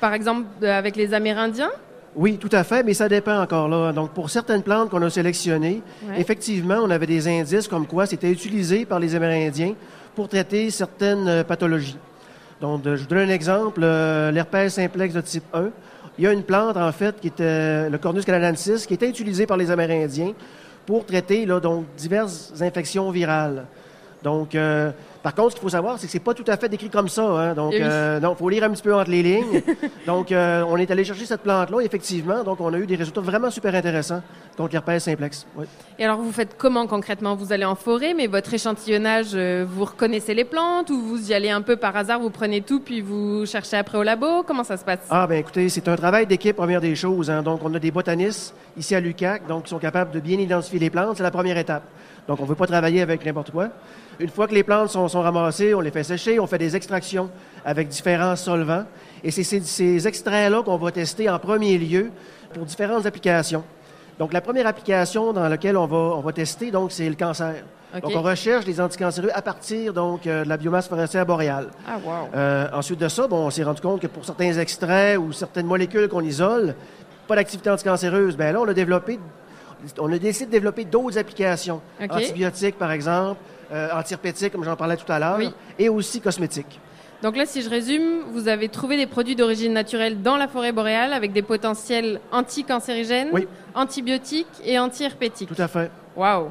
Par 0.00 0.14
exemple, 0.14 0.46
avec 0.64 0.96
les 0.96 1.14
Amérindiens? 1.14 1.70
Oui, 2.16 2.38
tout 2.38 2.48
à 2.52 2.64
fait, 2.64 2.82
mais 2.82 2.94
ça 2.94 3.08
dépend 3.08 3.40
encore 3.40 3.68
là. 3.68 3.92
Donc, 3.92 4.10
pour 4.10 4.30
certaines 4.30 4.62
plantes 4.62 4.90
qu'on 4.90 5.02
a 5.02 5.10
sélectionnées, 5.10 5.80
Ouais. 6.08 6.20
effectivement, 6.20 6.78
on 6.82 6.90
avait 6.90 7.06
des 7.06 7.28
indices 7.28 7.68
comme 7.68 7.86
quoi 7.86 8.06
c'était 8.06 8.30
utilisé 8.30 8.84
par 8.84 8.98
les 8.98 9.14
Amérindiens 9.14 9.74
pour 10.16 10.28
traiter 10.28 10.70
certaines 10.70 11.28
euh, 11.28 11.44
pathologies. 11.44 11.96
Donc, 12.60 12.82
je 12.84 12.90
vous 12.96 13.06
donne 13.06 13.18
un 13.30 13.32
exemple, 13.32 13.80
euh, 13.82 14.30
l'herpès 14.32 14.74
simplex 14.74 15.14
de 15.14 15.20
type 15.20 15.44
1. 15.54 15.70
Il 16.18 16.24
y 16.24 16.26
a 16.26 16.32
une 16.32 16.42
plante, 16.42 16.76
en 16.76 16.92
fait, 16.92 17.18
qui 17.20 17.28
était 17.28 17.88
le 17.88 17.96
Cornus 17.98 18.24
canadensis, 18.24 18.86
qui 18.86 18.94
était 18.94 19.08
utilisée 19.08 19.46
par 19.46 19.56
les 19.56 19.70
Amérindiens 19.70 20.32
pour 20.90 21.06
traiter 21.06 21.46
là, 21.46 21.60
donc, 21.60 21.84
diverses 21.96 22.52
infections 22.60 23.12
virales. 23.12 23.64
Donc, 24.22 24.54
euh, 24.54 24.90
par 25.22 25.34
contre, 25.34 25.50
ce 25.50 25.54
qu'il 25.56 25.62
faut 25.62 25.70
savoir, 25.70 25.98
c'est 25.98 26.06
que 26.06 26.12
c'est 26.12 26.18
pas 26.18 26.34
tout 26.34 26.44
à 26.46 26.56
fait 26.56 26.68
décrit 26.68 26.90
comme 26.90 27.08
ça. 27.08 27.22
Hein? 27.22 27.54
Donc, 27.54 27.72
oui. 27.72 27.80
euh, 27.80 28.20
faut 28.34 28.48
lire 28.48 28.64
un 28.64 28.70
petit 28.70 28.82
peu 28.82 28.94
entre 28.94 29.10
les 29.10 29.22
lignes. 29.22 29.62
donc, 30.06 30.30
euh, 30.32 30.62
on 30.68 30.76
est 30.76 30.90
allé 30.90 31.04
chercher 31.04 31.26
cette 31.26 31.40
plante-là, 31.42 31.80
effectivement. 31.80 32.42
Donc, 32.44 32.60
on 32.60 32.72
a 32.72 32.78
eu 32.78 32.86
des 32.86 32.96
résultats 32.96 33.20
vraiment 33.20 33.50
super 33.50 33.74
intéressants 33.74 34.22
contre 34.56 34.72
l'herpès 34.74 35.02
simplex. 35.02 35.46
Oui. 35.56 35.64
Et 35.98 36.04
alors, 36.04 36.18
vous 36.18 36.32
faites 36.32 36.56
comment 36.58 36.86
concrètement? 36.86 37.34
Vous 37.34 37.52
allez 37.52 37.64
en 37.64 37.74
forêt, 37.74 38.14
mais 38.14 38.26
votre 38.26 38.52
échantillonnage, 38.52 39.34
vous 39.34 39.84
reconnaissez 39.84 40.34
les 40.34 40.44
plantes 40.44 40.90
ou 40.90 41.00
vous 41.00 41.30
y 41.30 41.34
allez 41.34 41.50
un 41.50 41.62
peu 41.62 41.76
par 41.76 41.96
hasard, 41.96 42.20
vous 42.20 42.30
prenez 42.30 42.60
tout 42.60 42.80
puis 42.80 43.00
vous 43.00 43.46
cherchez 43.46 43.76
après 43.76 43.98
au 43.98 44.02
labo? 44.02 44.42
Comment 44.46 44.64
ça 44.64 44.76
se 44.76 44.84
passe? 44.84 45.00
Ah, 45.10 45.26
ben 45.26 45.38
écoutez, 45.38 45.68
c'est 45.68 45.88
un 45.88 45.96
travail 45.96 46.26
d'équipe, 46.26 46.56
première 46.56 46.80
des 46.80 46.94
choses. 46.94 47.30
hein. 47.30 47.42
Donc, 47.42 47.60
on 47.64 47.74
a 47.74 47.78
des 47.78 47.90
botanistes 47.90 48.54
ici 48.76 48.94
à 48.94 49.00
l'UQAC, 49.00 49.46
donc 49.46 49.64
qui 49.64 49.70
sont 49.70 49.78
capables 49.78 50.10
de 50.12 50.20
bien 50.20 50.38
identifier 50.38 50.78
les 50.78 50.90
plantes. 50.90 51.16
C'est 51.16 51.22
la 51.22 51.30
première 51.30 51.56
étape. 51.56 51.84
Donc, 52.28 52.38
on 52.38 52.44
ne 52.44 52.48
veut 52.48 52.54
pas 52.54 52.66
travailler 52.66 53.00
avec 53.02 53.24
n'importe 53.24 53.50
quoi. 53.50 53.68
Une 54.20 54.28
fois 54.28 54.46
que 54.46 54.54
les 54.54 54.62
plantes 54.62 54.90
sont, 54.90 55.08
sont 55.08 55.22
ramassées, 55.22 55.74
on 55.74 55.80
les 55.80 55.90
fait 55.90 56.04
sécher, 56.04 56.38
on 56.38 56.46
fait 56.46 56.58
des 56.58 56.76
extractions 56.76 57.30
avec 57.64 57.88
différents 57.88 58.36
solvants. 58.36 58.84
Et 59.24 59.30
c'est 59.30 59.44
ces, 59.44 59.60
ces 59.60 60.06
extraits-là 60.06 60.62
qu'on 60.62 60.76
va 60.76 60.90
tester 60.90 61.30
en 61.30 61.38
premier 61.38 61.78
lieu 61.78 62.10
pour 62.52 62.66
différentes 62.66 63.06
applications. 63.06 63.64
Donc, 64.18 64.34
la 64.34 64.42
première 64.42 64.66
application 64.66 65.32
dans 65.32 65.48
laquelle 65.48 65.78
on 65.78 65.86
va, 65.86 65.96
on 65.96 66.20
va 66.20 66.32
tester, 66.32 66.70
donc, 66.70 66.92
c'est 66.92 67.08
le 67.08 67.14
cancer. 67.14 67.64
Donc, 67.94 68.12
on 68.14 68.20
recherche 68.20 68.66
des 68.66 68.78
anticancéreux 68.78 69.30
à 69.32 69.40
partir 69.40 69.94
donc, 69.94 70.26
euh, 70.26 70.44
de 70.44 70.48
la 70.50 70.58
biomasse 70.58 70.86
forestière 70.86 71.24
boréale. 71.24 71.68
Ah, 71.88 71.96
wow. 72.04 72.28
Euh, 72.34 72.68
ensuite 72.74 73.00
de 73.00 73.08
ça, 73.08 73.26
bon, 73.26 73.46
on 73.46 73.50
s'est 73.50 73.64
rendu 73.64 73.80
compte 73.80 74.02
que 74.02 74.06
pour 74.06 74.24
certains 74.24 74.52
extraits 74.58 75.18
ou 75.18 75.32
certaines 75.32 75.66
molécules 75.66 76.08
qu'on 76.08 76.20
isole, 76.20 76.74
pas 77.26 77.36
d'activité 77.36 77.70
anticancéreuse. 77.70 78.36
Bien 78.36 78.52
là, 78.52 78.60
on 78.60 78.68
a 78.68 78.74
développé, 78.74 79.18
on 79.98 80.12
a 80.12 80.18
décidé 80.18 80.46
de 80.46 80.50
développer 80.50 80.84
d'autres 80.84 81.16
applications. 81.16 81.80
Antibiotiques, 82.08 82.78
par 82.78 82.92
exemple, 82.92 83.40
euh, 83.72 83.88
antiherpétiques, 83.94 84.52
comme 84.52 84.64
j'en 84.64 84.76
parlais 84.76 84.96
tout 84.96 85.10
à 85.10 85.18
l'heure, 85.18 85.36
Oui. 85.38 85.50
et 85.78 85.88
aussi 85.88 86.20
cosmétiques. 86.20 86.80
Donc 87.22 87.36
là, 87.36 87.44
si 87.44 87.60
je 87.60 87.68
résume, 87.68 88.20
vous 88.32 88.48
avez 88.48 88.68
trouvé 88.70 88.96
des 88.96 89.06
produits 89.06 89.36
d'origine 89.36 89.72
naturelle 89.74 90.22
dans 90.22 90.36
la 90.38 90.48
forêt 90.48 90.72
boréale 90.72 91.12
avec 91.12 91.32
des 91.32 91.42
potentiels 91.42 92.18
anticancérigènes, 92.32 93.28
Oui. 93.32 93.46
antibiotiques 93.74 94.46
et 94.64 94.78
antiherpétiques. 94.78 95.48
Tout 95.54 95.60
à 95.62 95.68
fait. 95.68 95.90
Waouh! 96.16 96.48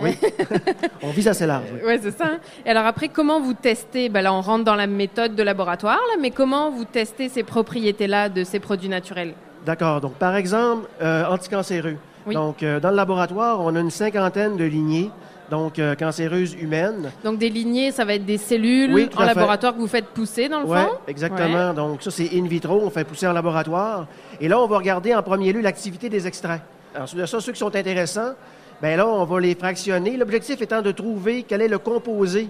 Oui. 0.00 0.16
on 1.02 1.10
vise 1.10 1.28
assez 1.28 1.46
large. 1.46 1.66
oui. 1.72 1.80
Ouais, 1.86 2.00
c'est 2.02 2.16
ça. 2.16 2.24
hein. 2.26 2.38
Et 2.66 2.70
alors 2.70 2.84
après, 2.86 3.08
comment 3.08 3.40
vous 3.40 3.54
testez? 3.54 4.08
Ben 4.08 4.22
Là, 4.22 4.32
on 4.34 4.40
rentre 4.40 4.64
dans 4.64 4.74
la 4.74 4.86
méthode 4.88 5.34
de 5.36 5.42
laboratoire, 5.42 5.98
là, 6.12 6.16
mais 6.20 6.30
comment 6.30 6.70
vous 6.70 6.84
testez 6.84 7.28
ces 7.28 7.42
propriétés-là 7.44 8.28
de 8.28 8.42
ces 8.44 8.58
produits 8.60 8.88
naturels? 8.88 9.34
D'accord. 9.64 10.00
Donc, 10.00 10.14
par 10.14 10.34
exemple, 10.36 10.88
euh, 11.00 11.24
anticancéreux. 11.26 11.96
Oui. 12.26 12.34
Donc, 12.34 12.62
euh, 12.62 12.80
dans 12.80 12.90
le 12.90 12.96
laboratoire, 12.96 13.60
on 13.60 13.74
a 13.76 13.80
une 13.80 13.90
cinquantaine 13.90 14.56
de 14.56 14.64
lignées, 14.64 15.10
donc 15.50 15.78
euh, 15.78 15.94
cancéreuses 15.94 16.54
humaines. 16.54 17.10
Donc 17.22 17.38
des 17.38 17.48
lignées, 17.48 17.90
ça 17.92 18.04
va 18.04 18.14
être 18.14 18.24
des 18.24 18.38
cellules 18.38 18.92
Oui, 18.94 19.08
en 19.16 19.24
laboratoire 19.24 19.74
que 19.74 19.78
vous 19.80 19.86
faites 19.86 20.06
pousser 20.06 20.48
dans 20.48 20.60
le 20.60 20.66
Oui, 20.66 20.78
fond? 20.78 20.90
exactement. 21.06 21.72
Donc, 21.74 22.02
ça, 22.02 22.10
c'est 22.10 22.30
in 22.34 22.46
vitro. 22.46 22.80
On 22.84 22.90
fait 22.90 23.04
pousser 23.04 23.26
en 23.26 23.32
laboratoire. 23.32 24.06
Et 24.40 24.48
là, 24.48 24.58
on 24.60 24.66
va 24.66 24.78
regarder 24.78 25.14
en 25.14 25.22
premier 25.22 25.52
lieu 25.52 25.60
l'activité 25.60 26.08
des 26.08 26.26
extraits. 26.26 26.60
Ensuite 26.98 27.20
de 27.20 27.26
ça, 27.26 27.40
ceux 27.40 27.52
qui 27.52 27.58
sont 27.58 27.74
intéressants, 27.74 28.32
ben 28.80 28.96
là, 28.96 29.06
on 29.06 29.24
va 29.24 29.40
les 29.40 29.54
fractionner. 29.54 30.16
L'objectif 30.16 30.60
étant 30.62 30.82
de 30.82 30.92
trouver 30.92 31.44
quel 31.46 31.62
est 31.62 31.68
le 31.68 31.78
composé 31.78 32.48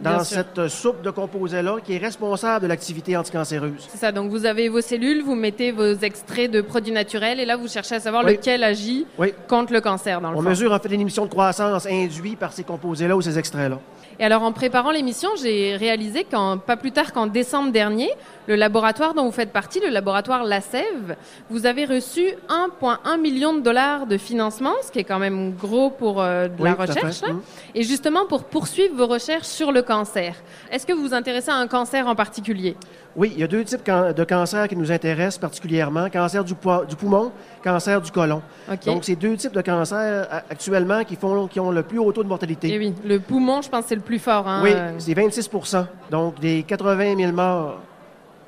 dans 0.00 0.10
Bien 0.16 0.24
cette 0.24 0.68
soupe 0.68 1.02
de 1.02 1.10
composés-là 1.10 1.78
qui 1.84 1.94
est 1.94 1.98
responsable 1.98 2.62
de 2.62 2.68
l'activité 2.68 3.16
anticancéreuse. 3.16 3.86
C'est 3.90 3.98
ça. 3.98 4.12
Donc 4.12 4.30
vous 4.30 4.46
avez 4.46 4.68
vos 4.68 4.80
cellules, 4.80 5.22
vous 5.22 5.34
mettez 5.34 5.72
vos 5.72 5.92
extraits 5.94 6.50
de 6.50 6.60
produits 6.60 6.92
naturels 6.92 7.40
et 7.40 7.44
là, 7.44 7.56
vous 7.56 7.68
cherchez 7.68 7.96
à 7.96 8.00
savoir 8.00 8.24
Oui. 8.24 8.32
lequel 8.32 8.62
agit 8.62 9.06
Oui. 9.18 9.32
contre 9.48 9.72
le 9.72 9.80
cancer 9.80 10.20
dans 10.20 10.30
le 10.30 10.36
On 10.36 10.42
fond. 10.42 10.48
mesure 10.48 10.72
en 10.72 10.78
fait 10.78 10.94
une 10.94 11.00
émission 11.00 11.24
de 11.24 11.30
croissance 11.30 11.86
induite 11.86 12.38
par 12.38 12.52
ces 12.52 12.62
composés-là 12.64 13.16
ou 13.16 13.22
ces 13.22 13.38
extraits-là. 13.38 13.78
Et 14.20 14.24
alors, 14.24 14.42
en 14.42 14.52
préparant 14.52 14.90
l'émission, 14.90 15.28
j'ai 15.40 15.76
réalisé 15.76 16.24
qu'en 16.24 16.58
pas 16.58 16.76
plus 16.76 16.90
tard 16.90 17.12
qu'en 17.12 17.26
décembre 17.26 17.70
dernier, 17.70 18.10
le 18.48 18.56
laboratoire 18.56 19.14
dont 19.14 19.24
vous 19.24 19.32
faites 19.32 19.52
partie, 19.52 19.78
le 19.78 19.90
laboratoire 19.90 20.42
La 20.44 20.60
Sève, 20.60 21.16
vous 21.50 21.66
avez 21.66 21.84
reçu 21.84 22.22
1,1 22.48 23.20
million 23.20 23.52
de 23.54 23.60
dollars 23.60 24.06
de 24.06 24.16
financement, 24.16 24.72
ce 24.84 24.90
qui 24.90 24.98
est 24.98 25.04
quand 25.04 25.20
même 25.20 25.54
gros 25.54 25.90
pour 25.90 26.20
euh, 26.20 26.48
de 26.48 26.54
Oui, 26.60 26.68
la 26.68 26.74
recherche, 26.74 27.22
là. 27.22 27.28
Mhm. 27.34 27.40
et 27.76 27.82
justement 27.84 28.26
pour 28.26 28.44
poursuivre 28.44 28.96
vos 28.96 29.06
recherches 29.06 29.46
sur 29.46 29.70
le 29.70 29.82
cancer. 29.82 30.34
Est-ce 30.72 30.84
que 30.84 30.92
vous 30.92 31.02
vous 31.02 31.14
intéressez 31.14 31.50
à 31.50 31.56
un 31.56 31.68
cancer 31.68 32.08
en 32.08 32.16
particulier? 32.16 32.76
Oui, 33.18 33.32
il 33.34 33.40
y 33.40 33.42
a 33.42 33.48
deux 33.48 33.64
types 33.64 33.84
de 33.84 34.22
cancers 34.24 34.68
qui 34.68 34.76
nous 34.76 34.92
intéressent 34.92 35.38
particulièrement. 35.38 36.08
Cancer 36.08 36.44
du, 36.44 36.54
poi- 36.54 36.84
du 36.88 36.94
poumon, 36.94 37.32
cancer 37.64 38.00
du 38.00 38.12
côlon. 38.12 38.40
Donc, 38.86 39.02
c'est 39.04 39.16
deux 39.16 39.36
types 39.36 39.52
de 39.52 39.60
cancers 39.60 40.28
a- 40.30 40.36
actuellement 40.48 41.02
qui, 41.02 41.16
font, 41.16 41.48
qui 41.48 41.58
ont 41.58 41.72
le 41.72 41.82
plus 41.82 41.98
haut 41.98 42.12
taux 42.12 42.22
de 42.22 42.28
mortalité. 42.28 42.70
Eh 42.72 42.78
oui, 42.78 42.94
le 43.04 43.18
poumon, 43.18 43.60
je 43.60 43.68
pense, 43.68 43.86
c'est 43.88 43.96
le 43.96 44.02
plus 44.02 44.20
fort. 44.20 44.46
Hein, 44.46 44.60
Oui, 44.62 44.70
euh, 44.72 44.92
c'est 44.98 45.14
26% 45.14 45.84
donc 46.12 46.38
des 46.38 46.62
80 46.62 47.16
000 47.16 47.32
morts 47.32 47.80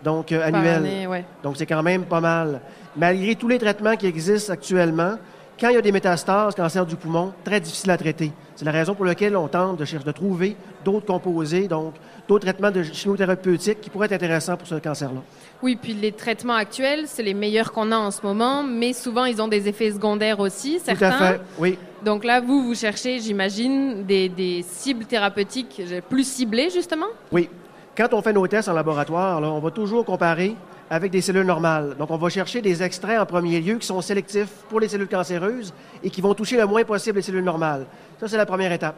donc, 0.04 0.30
euh, 0.30 0.40
annuels. 0.46 0.76
année, 0.76 1.06
ouais. 1.08 1.24
Donc, 1.42 1.56
c'est 1.56 1.66
quand 1.66 1.82
même 1.82 2.04
pas 2.04 2.20
mal. 2.20 2.60
Malgré 2.96 3.34
tous 3.34 3.48
les 3.48 3.58
traitements 3.58 3.96
qui 3.96 4.06
existent 4.06 4.52
actuellement, 4.52 5.14
quand 5.60 5.68
il 5.68 5.74
y 5.74 5.78
a 5.78 5.82
des 5.82 5.92
métastases, 5.92 6.54
cancer 6.54 6.86
du 6.86 6.96
poumon, 6.96 7.32
très 7.44 7.60
difficile 7.60 7.90
à 7.90 7.98
traiter. 7.98 8.32
C'est 8.56 8.64
la 8.64 8.72
raison 8.72 8.94
pour 8.94 9.04
laquelle 9.04 9.36
on 9.36 9.46
tente 9.46 9.76
de, 9.78 9.84
chercher, 9.84 10.06
de 10.06 10.12
trouver 10.12 10.56
d'autres 10.84 11.04
composés, 11.04 11.68
donc 11.68 11.94
d'autres 12.26 12.46
traitements 12.46 12.70
de 12.70 12.82
chimiothérapeutiques 12.82 13.80
qui 13.80 13.90
pourraient 13.90 14.06
être 14.06 14.12
intéressants 14.12 14.56
pour 14.56 14.66
ce 14.66 14.76
cancer-là. 14.76 15.20
Oui, 15.62 15.76
puis 15.76 15.92
les 15.92 16.12
traitements 16.12 16.54
actuels, 16.54 17.02
c'est 17.06 17.22
les 17.22 17.34
meilleurs 17.34 17.72
qu'on 17.72 17.92
a 17.92 17.96
en 17.96 18.10
ce 18.10 18.22
moment, 18.22 18.62
mais 18.62 18.94
souvent 18.94 19.26
ils 19.26 19.42
ont 19.42 19.48
des 19.48 19.68
effets 19.68 19.90
secondaires 19.90 20.40
aussi, 20.40 20.80
certains. 20.80 21.10
Tout 21.10 21.24
à 21.24 21.28
fait, 21.32 21.40
oui. 21.58 21.78
Donc 22.02 22.24
là, 22.24 22.40
vous, 22.40 22.62
vous 22.62 22.74
cherchez, 22.74 23.20
j'imagine, 23.20 24.04
des, 24.04 24.30
des 24.30 24.64
cibles 24.66 25.04
thérapeutiques 25.04 25.82
plus 26.08 26.26
ciblées, 26.26 26.70
justement? 26.70 27.08
Oui. 27.30 27.50
Quand 27.94 28.14
on 28.14 28.22
fait 28.22 28.32
nos 28.32 28.46
tests 28.46 28.68
en 28.70 28.72
laboratoire, 28.72 29.42
là, 29.42 29.50
on 29.50 29.58
va 29.58 29.70
toujours 29.70 30.06
comparer 30.06 30.56
avec 30.90 31.12
des 31.12 31.20
cellules 31.20 31.46
normales. 31.46 31.94
Donc, 31.96 32.10
on 32.10 32.16
va 32.16 32.28
chercher 32.28 32.60
des 32.60 32.82
extraits 32.82 33.18
en 33.18 33.24
premier 33.24 33.60
lieu 33.60 33.76
qui 33.76 33.86
sont 33.86 34.00
sélectifs 34.00 34.50
pour 34.68 34.80
les 34.80 34.88
cellules 34.88 35.08
cancéreuses 35.08 35.72
et 36.02 36.10
qui 36.10 36.20
vont 36.20 36.34
toucher 36.34 36.56
le 36.56 36.66
moins 36.66 36.82
possible 36.82 37.16
les 37.16 37.22
cellules 37.22 37.44
normales. 37.44 37.86
Ça, 38.18 38.26
c'est 38.26 38.36
la 38.36 38.46
première 38.46 38.72
étape. 38.72 38.96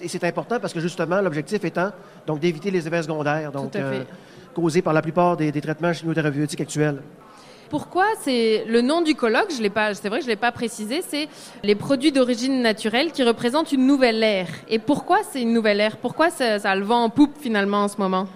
Et 0.00 0.08
c'est 0.08 0.24
important 0.24 0.58
parce 0.60 0.72
que 0.72 0.80
justement, 0.80 1.20
l'objectif 1.20 1.64
étant 1.64 1.90
donc 2.26 2.38
d'éviter 2.38 2.70
les 2.70 2.86
effets 2.86 3.02
secondaires, 3.02 3.52
donc 3.52 3.74
euh, 3.76 4.02
causés 4.54 4.82
par 4.82 4.92
la 4.92 5.02
plupart 5.02 5.36
des, 5.36 5.52
des 5.52 5.60
traitements 5.60 5.92
chimiothérapeutiques 5.92 6.60
actuels. 6.60 7.02
Pourquoi 7.70 8.04
c'est 8.20 8.64
le 8.68 8.80
nom 8.82 9.02
du 9.02 9.14
colloque? 9.14 9.52
Je 9.56 9.62
l'ai 9.62 9.70
pas. 9.70 9.94
C'est 9.94 10.08
vrai 10.08 10.18
que 10.18 10.24
je 10.24 10.30
l'ai 10.30 10.36
pas 10.36 10.52
précisé. 10.52 11.02
C'est 11.02 11.28
les 11.62 11.74
produits 11.74 12.12
d'origine 12.12 12.60
naturelle 12.62 13.10
qui 13.10 13.24
représentent 13.24 13.72
une 13.72 13.86
nouvelle 13.86 14.22
ère. 14.22 14.48
Et 14.68 14.78
pourquoi 14.78 15.18
c'est 15.28 15.42
une 15.42 15.52
nouvelle 15.52 15.80
ère? 15.80 15.96
Pourquoi 15.96 16.30
ça, 16.30 16.58
ça 16.58 16.70
a 16.70 16.76
le 16.76 16.84
vent 16.84 17.02
en 17.04 17.10
poupe 17.10 17.36
finalement 17.40 17.84
en 17.84 17.88
ce 17.88 17.96
moment? 17.98 18.28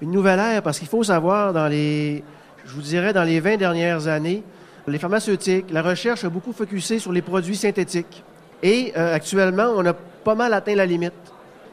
Une 0.00 0.10
nouvelle 0.10 0.40
ère, 0.40 0.62
parce 0.62 0.78
qu'il 0.78 0.88
faut 0.88 1.04
savoir, 1.04 1.52
dans 1.52 1.68
les, 1.68 2.24
je 2.66 2.72
vous 2.74 2.82
dirais, 2.82 3.12
dans 3.12 3.24
les 3.24 3.40
20 3.40 3.56
dernières 3.56 4.06
années, 4.08 4.42
les 4.86 4.98
pharmaceutiques, 4.98 5.66
la 5.70 5.82
recherche 5.82 6.24
a 6.24 6.28
beaucoup 6.28 6.52
focusé 6.52 6.98
sur 6.98 7.12
les 7.12 7.22
produits 7.22 7.56
synthétiques. 7.56 8.22
Et 8.62 8.92
euh, 8.96 9.14
actuellement, 9.14 9.72
on 9.76 9.84
a 9.86 9.92
pas 9.92 10.34
mal 10.34 10.52
atteint 10.54 10.74
la 10.74 10.86
limite. 10.86 11.12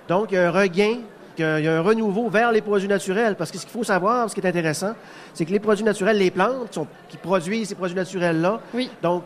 Donc, 0.07 0.31
il 0.31 0.35
y 0.35 0.37
a 0.37 0.47
un 0.47 0.51
regain, 0.51 0.97
il 1.37 1.41
y 1.63 1.67
a 1.67 1.77
un 1.77 1.81
renouveau 1.81 2.29
vers 2.29 2.51
les 2.51 2.61
produits 2.61 2.87
naturels. 2.87 3.35
Parce 3.35 3.51
que 3.51 3.57
ce 3.57 3.63
qu'il 3.65 3.71
faut 3.71 3.83
savoir, 3.83 4.29
ce 4.29 4.35
qui 4.35 4.41
est 4.41 4.47
intéressant, 4.47 4.93
c'est 5.33 5.45
que 5.45 5.51
les 5.51 5.59
produits 5.59 5.83
naturels, 5.85 6.17
les 6.17 6.31
plantes 6.31 6.67
qui, 6.69 6.73
sont- 6.75 6.87
qui 7.07 7.17
produisent 7.17 7.69
ces 7.69 7.75
produits 7.75 7.95
naturels-là, 7.95 8.59
Oui. 8.73 8.89
donc, 9.01 9.23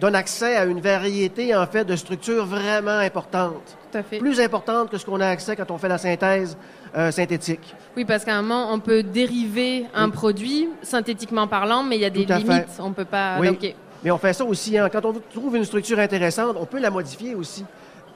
donnent 0.00 0.14
accès 0.14 0.56
à 0.56 0.64
une 0.64 0.80
variété, 0.80 1.54
en 1.54 1.66
fait, 1.66 1.84
de 1.84 1.94
structures 1.96 2.44
vraiment 2.46 2.98
importantes. 2.98 3.76
Tout 3.92 3.98
à 3.98 4.02
fait. 4.02 4.18
Plus 4.18 4.40
importantes 4.40 4.90
que 4.90 4.98
ce 4.98 5.04
qu'on 5.06 5.20
a 5.20 5.28
accès 5.28 5.54
quand 5.54 5.70
on 5.70 5.78
fait 5.78 5.88
la 5.88 5.98
synthèse 5.98 6.56
euh, 6.96 7.10
synthétique. 7.10 7.74
Oui, 7.96 8.04
parce 8.04 8.24
qu'à 8.24 8.34
un 8.36 8.42
moment, 8.42 8.72
on 8.72 8.80
peut 8.80 9.02
dériver 9.02 9.86
un 9.94 10.06
Oui. 10.06 10.12
produit 10.12 10.68
synthétiquement 10.82 11.46
parlant, 11.46 11.82
mais 11.82 11.96
il 11.96 12.02
y 12.02 12.04
a 12.04 12.10
des 12.10 12.24
à 12.30 12.38
fait. 12.38 12.42
limites. 12.42 12.68
On 12.78 12.92
peut 12.92 13.04
pas. 13.04 13.36
Oui. 13.40 13.74
Mais 14.04 14.10
on 14.10 14.18
fait 14.18 14.32
ça 14.32 14.44
aussi. 14.44 14.76
hein. 14.78 14.88
Quand 14.90 15.04
on 15.04 15.12
trouve 15.32 15.56
une 15.56 15.64
structure 15.64 15.98
intéressante, 15.98 16.56
on 16.58 16.66
peut 16.66 16.80
la 16.80 16.90
modifier 16.90 17.34
aussi 17.34 17.64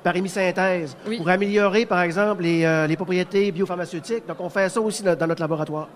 par 0.03 0.15
hémisynthèse 0.17 0.97
Oui. 1.07 1.19
pour 1.19 1.29
améliorer, 1.29 1.87
par 1.87 2.01
exemple, 2.03 2.43
les, 2.43 2.65
euh, 2.65 2.87
les 2.87 2.97
propriétés 2.97 3.51
biopharmaceutiques. 3.53 4.27
Donc, 4.27 4.37
on 4.41 4.49
fait 4.49 4.69
ça 4.69 4.81
aussi 4.81 5.03
dans, 5.03 5.17
notre 5.27 5.41
laboratoire. 5.41 5.89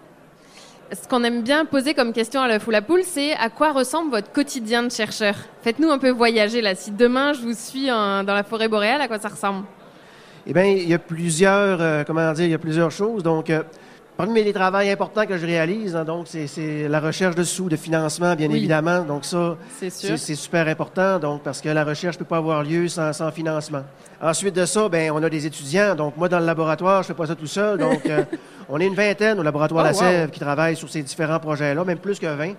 Ce 0.93 1.07
qu'on 1.09 1.23
aime 1.23 1.43
bien 1.43 1.64
poser 1.64 1.95
comme 1.95 2.12
question 2.12 2.40
à 2.40 2.49
l'œuf 2.49 2.66
ou 2.66 2.71
la 2.73 2.83
poule, 2.83 3.03
c'est 3.05 3.33
à 3.35 3.49
quoi 3.49 3.73
ressemble 3.73 4.11
votre 4.11 4.33
quotidien 4.33 4.83
de 4.83 4.90
chercheur? 4.90 5.35
Faites-nous 5.62 5.88
un 5.90 5.99
peu 5.99 6.11
voyager 6.11 6.61
là. 6.61 6.75
Si 6.75 6.90
demain 6.90 7.33
je 7.33 7.43
vous 7.43 7.55
suis 7.55 7.90
en- 7.93 8.25
dans 8.25 8.35
la 8.35 8.43
forêt 8.43 8.66
boréale, 8.69 9.01
à 9.01 9.07
quoi 9.07 9.21
ça 9.21 9.29
ressemble? 9.29 9.64
Eh 10.46 10.53
bien, 10.53 10.64
il 10.64 10.88
y 10.88 10.94
a 10.94 10.98
plusieurs, 10.98 11.79
euh, 11.81 12.03
comment 12.07 12.33
dire, 12.33 12.44
il 12.46 12.50
y 12.50 12.55
a 12.55 12.59
plusieurs 12.59 12.90
choses. 12.90 13.22
Donc, 13.22 13.50
euh, 13.50 13.62
parmi 14.16 14.42
les 14.42 14.53
travaux 14.53 14.79
importants 14.79 15.26
que 15.26 15.37
je 15.37 15.46
réalise, 15.46 15.94
hein, 15.94 16.05
donc, 16.05 16.26
c'est- 16.29 16.88
la 16.88 16.98
recherche 17.00 17.35
de 17.35 17.44
sous, 17.44 17.68
de 17.68 17.76
financement, 17.76 18.35
bien 18.35 18.48
Oui. 18.48 18.57
évidemment. 18.57 19.03
Donc, 19.03 19.24
ça, 19.24 19.57
C'est 19.79 20.35
super 20.35 20.66
important, 20.68 21.18
donc, 21.18 21.42
parce 21.42 21.61
que 21.61 21.68
la 21.68 21.85
recherche 21.85 22.16
ne 22.16 22.20
peut 22.20 22.24
pas 22.29 22.38
avoir 22.38 22.62
lieu 22.62 22.88
sans, 22.88 23.12
sans 23.12 23.31
financement. 23.31 23.83
Ensuite 24.22 24.55
de 24.55 24.64
ça, 24.66 24.88
ben, 24.88 25.11
on 25.12 25.22
a 25.22 25.31
des 25.31 25.46
étudiants. 25.46 25.94
Donc, 25.94 26.16
moi, 26.16 26.29
dans 26.29 26.38
le 26.40 26.46
laboratoire, 26.46 27.03
je 27.03 27.09
fais 27.09 27.14
pas 27.14 27.26
ça 27.26 27.35
tout 27.35 27.46
seul. 27.46 27.79
Donc, 27.79 28.05
euh, 28.07 28.24
on 28.68 28.79
est 28.81 28.87
une 28.87 28.94
vingtaine 28.94 29.38
au 29.38 29.42
laboratoire 29.42 29.83
Oh, 29.85 29.88
La 29.88 29.94
Sève 29.94 30.26
wow. 30.26 30.31
qui 30.33 30.40
travaillent 30.40 30.76
sur 30.76 30.88
ces 30.90 31.03
différents 31.03 31.38
projets-là, 31.38 31.85
même 31.85 31.98
plus 31.98 32.18
que 32.18 32.26
20. 32.26 32.53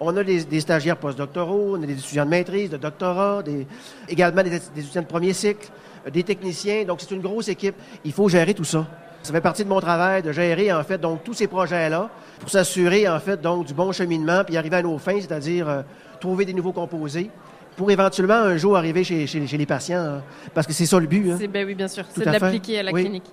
On 0.00 0.16
a 0.16 0.22
des, 0.24 0.44
des 0.44 0.60
stagiaires 0.60 0.96
postdoctoraux, 0.96 1.76
on 1.76 1.82
a 1.82 1.86
des 1.86 1.94
étudiants 1.94 2.24
de 2.24 2.30
maîtrise, 2.30 2.70
de 2.70 2.76
doctorat, 2.76 3.42
des, 3.44 3.66
également 4.08 4.42
des, 4.44 4.50
des 4.50 4.56
étudiants 4.82 5.02
de 5.02 5.06
premier 5.08 5.32
cycle, 5.32 5.68
des 6.10 6.22
techniciens. 6.22 6.84
Donc, 6.84 7.00
c'est 7.00 7.14
une 7.14 7.20
grosse 7.22 7.48
équipe. 7.48 7.74
Il 8.04 8.12
faut 8.12 8.28
gérer 8.28 8.54
tout 8.54 8.64
ça. 8.64 8.86
Ça 9.22 9.32
fait 9.32 9.40
partie 9.40 9.64
de 9.64 9.68
mon 9.68 9.80
travail 9.80 10.22
de 10.22 10.32
gérer, 10.32 10.72
en 10.72 10.82
fait, 10.84 10.98
donc, 11.00 11.24
tous 11.24 11.34
ces 11.34 11.48
projets-là 11.48 12.08
pour 12.40 12.48
s'assurer, 12.50 13.08
en 13.08 13.18
fait, 13.18 13.40
donc, 13.40 13.66
du 13.66 13.74
bon 13.74 13.90
cheminement 13.92 14.42
puis 14.44 14.56
arriver 14.56 14.76
à 14.76 14.82
nos 14.82 14.96
fins, 14.98 15.20
c'est-à-dire 15.20 15.68
euh, 15.68 15.82
trouver 16.20 16.44
des 16.44 16.54
nouveaux 16.54 16.72
composés 16.72 17.30
pour 17.76 17.90
éventuellement 17.90 18.34
un 18.34 18.56
jour 18.56 18.76
arriver 18.76 19.04
chez, 19.04 19.26
chez- 19.26 19.46
chez 19.46 19.56
les 19.56 19.66
patients, 19.66 19.98
hein, 20.18 20.22
parce 20.54 20.66
que 20.66 20.72
c'est 20.72 20.86
ça 20.86 20.98
le 20.98 21.06
but. 21.06 21.30
hein. 21.30 21.36
C'est 21.38 21.46
ben 21.48 21.66
oui, 21.66 21.74
bien 21.74 21.88
sûr. 21.88 22.04
C'est 22.14 22.24
de 22.24 22.30
l'appliquer 22.30 22.78
à 22.78 22.82
la 22.84 22.92
Oui. 22.92 23.02
clinique. 23.02 23.24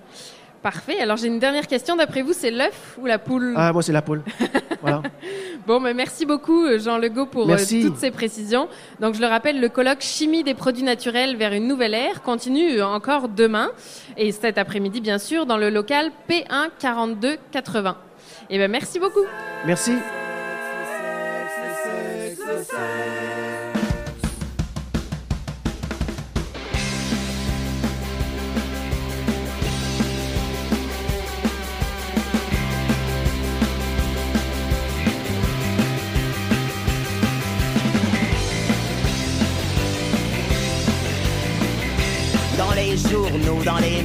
Parfait. 0.66 0.98
Alors 0.98 1.16
j'ai 1.16 1.28
une 1.28 1.38
dernière 1.38 1.68
question. 1.68 1.94
D'après 1.94 2.22
vous, 2.22 2.32
c'est 2.32 2.50
l'œuf 2.50 2.96
ou 3.00 3.06
la 3.06 3.20
poule 3.20 3.54
Ah, 3.56 3.72
moi, 3.72 3.84
c'est 3.84 3.92
la 3.92 4.02
poule. 4.02 4.24
voilà. 4.82 5.00
Bon, 5.64 5.78
mais 5.78 5.94
merci 5.94 6.26
beaucoup, 6.26 6.64
euh, 6.64 6.80
Jean 6.80 6.98
Legault, 6.98 7.26
pour 7.26 7.44
euh, 7.44 7.46
Merci. 7.54 7.82
toutes 7.82 7.98
ces 7.98 8.10
précisions. 8.10 8.66
Donc, 8.98 9.14
je 9.14 9.20
le 9.20 9.28
rappelle, 9.28 9.60
le 9.60 9.68
colloque 9.68 10.00
Chimie 10.00 10.42
des 10.42 10.54
produits 10.54 10.82
naturels 10.82 11.36
vers 11.36 11.52
une 11.52 11.68
nouvelle 11.68 11.94
ère 11.94 12.20
continue 12.22 12.80
euh, 12.80 12.84
encore 12.84 13.28
demain 13.28 13.70
et 14.16 14.32
cet 14.32 14.58
après-midi, 14.58 15.00
bien 15.00 15.18
sûr, 15.18 15.46
dans 15.46 15.56
le 15.56 15.70
local 15.70 16.10
P1 16.28 16.70
4280. 16.80 17.96
Eh 18.50 18.58
ben, 18.58 18.68
merci 18.68 18.98
beaucoup. 18.98 19.24
Merci. 19.66 19.92
Journaux, 43.56 43.64
dans 43.64 43.78
les 43.78 44.02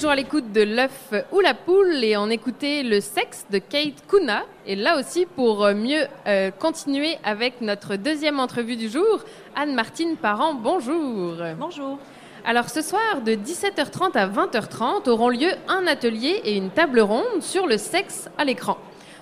toujours 0.00 0.12
à 0.12 0.16
l'écoute 0.16 0.50
de 0.52 0.62
l'œuf 0.62 1.12
ou 1.30 1.40
la 1.40 1.52
poule 1.52 2.02
et 2.02 2.16
on 2.16 2.30
écoutait 2.30 2.82
le 2.82 3.02
sexe 3.02 3.44
de 3.50 3.58
Kate 3.58 4.02
Kuna. 4.08 4.44
Et 4.66 4.74
là 4.74 4.98
aussi, 4.98 5.26
pour 5.26 5.68
mieux 5.74 6.06
euh, 6.26 6.50
continuer 6.50 7.18
avec 7.22 7.60
notre 7.60 7.96
deuxième 7.96 8.40
entrevue 8.40 8.76
du 8.76 8.88
jour, 8.88 9.22
Anne-Martine 9.54 10.16
Parent, 10.16 10.54
bonjour. 10.54 11.34
Bonjour. 11.58 11.98
Alors 12.46 12.70
ce 12.70 12.80
soir, 12.80 13.20
de 13.26 13.32
17h30 13.32 14.16
à 14.16 14.26
20h30, 14.26 15.06
auront 15.10 15.28
lieu 15.28 15.50
un 15.68 15.86
atelier 15.86 16.40
et 16.44 16.56
une 16.56 16.70
table 16.70 17.00
ronde 17.00 17.42
sur 17.42 17.66
le 17.66 17.76
sexe 17.76 18.30
à 18.38 18.46
l'écran. 18.46 18.78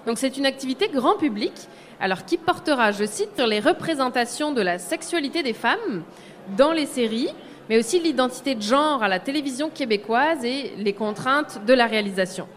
Donc 0.06 0.18
c'est 0.18 0.36
une 0.36 0.46
activité 0.46 0.86
grand 0.86 1.16
public, 1.16 1.54
alors 1.98 2.24
qui 2.24 2.36
portera, 2.36 2.92
je 2.92 3.04
cite, 3.04 3.40
les 3.40 3.58
représentations 3.58 4.52
de 4.52 4.62
la 4.62 4.78
sexualité 4.78 5.42
des 5.42 5.54
femmes 5.54 6.04
dans 6.56 6.70
les 6.70 6.86
séries, 6.86 7.30
mais 7.68 7.78
aussi 7.78 8.00
l'identité 8.00 8.54
de 8.54 8.62
genre 8.62 9.02
à 9.02 9.08
la 9.08 9.18
télévision 9.18 9.70
québécoise 9.70 10.44
et 10.44 10.72
les 10.76 10.92
contraintes 10.92 11.60
de 11.66 11.74
la 11.74 11.86
réalisation. 11.86 12.48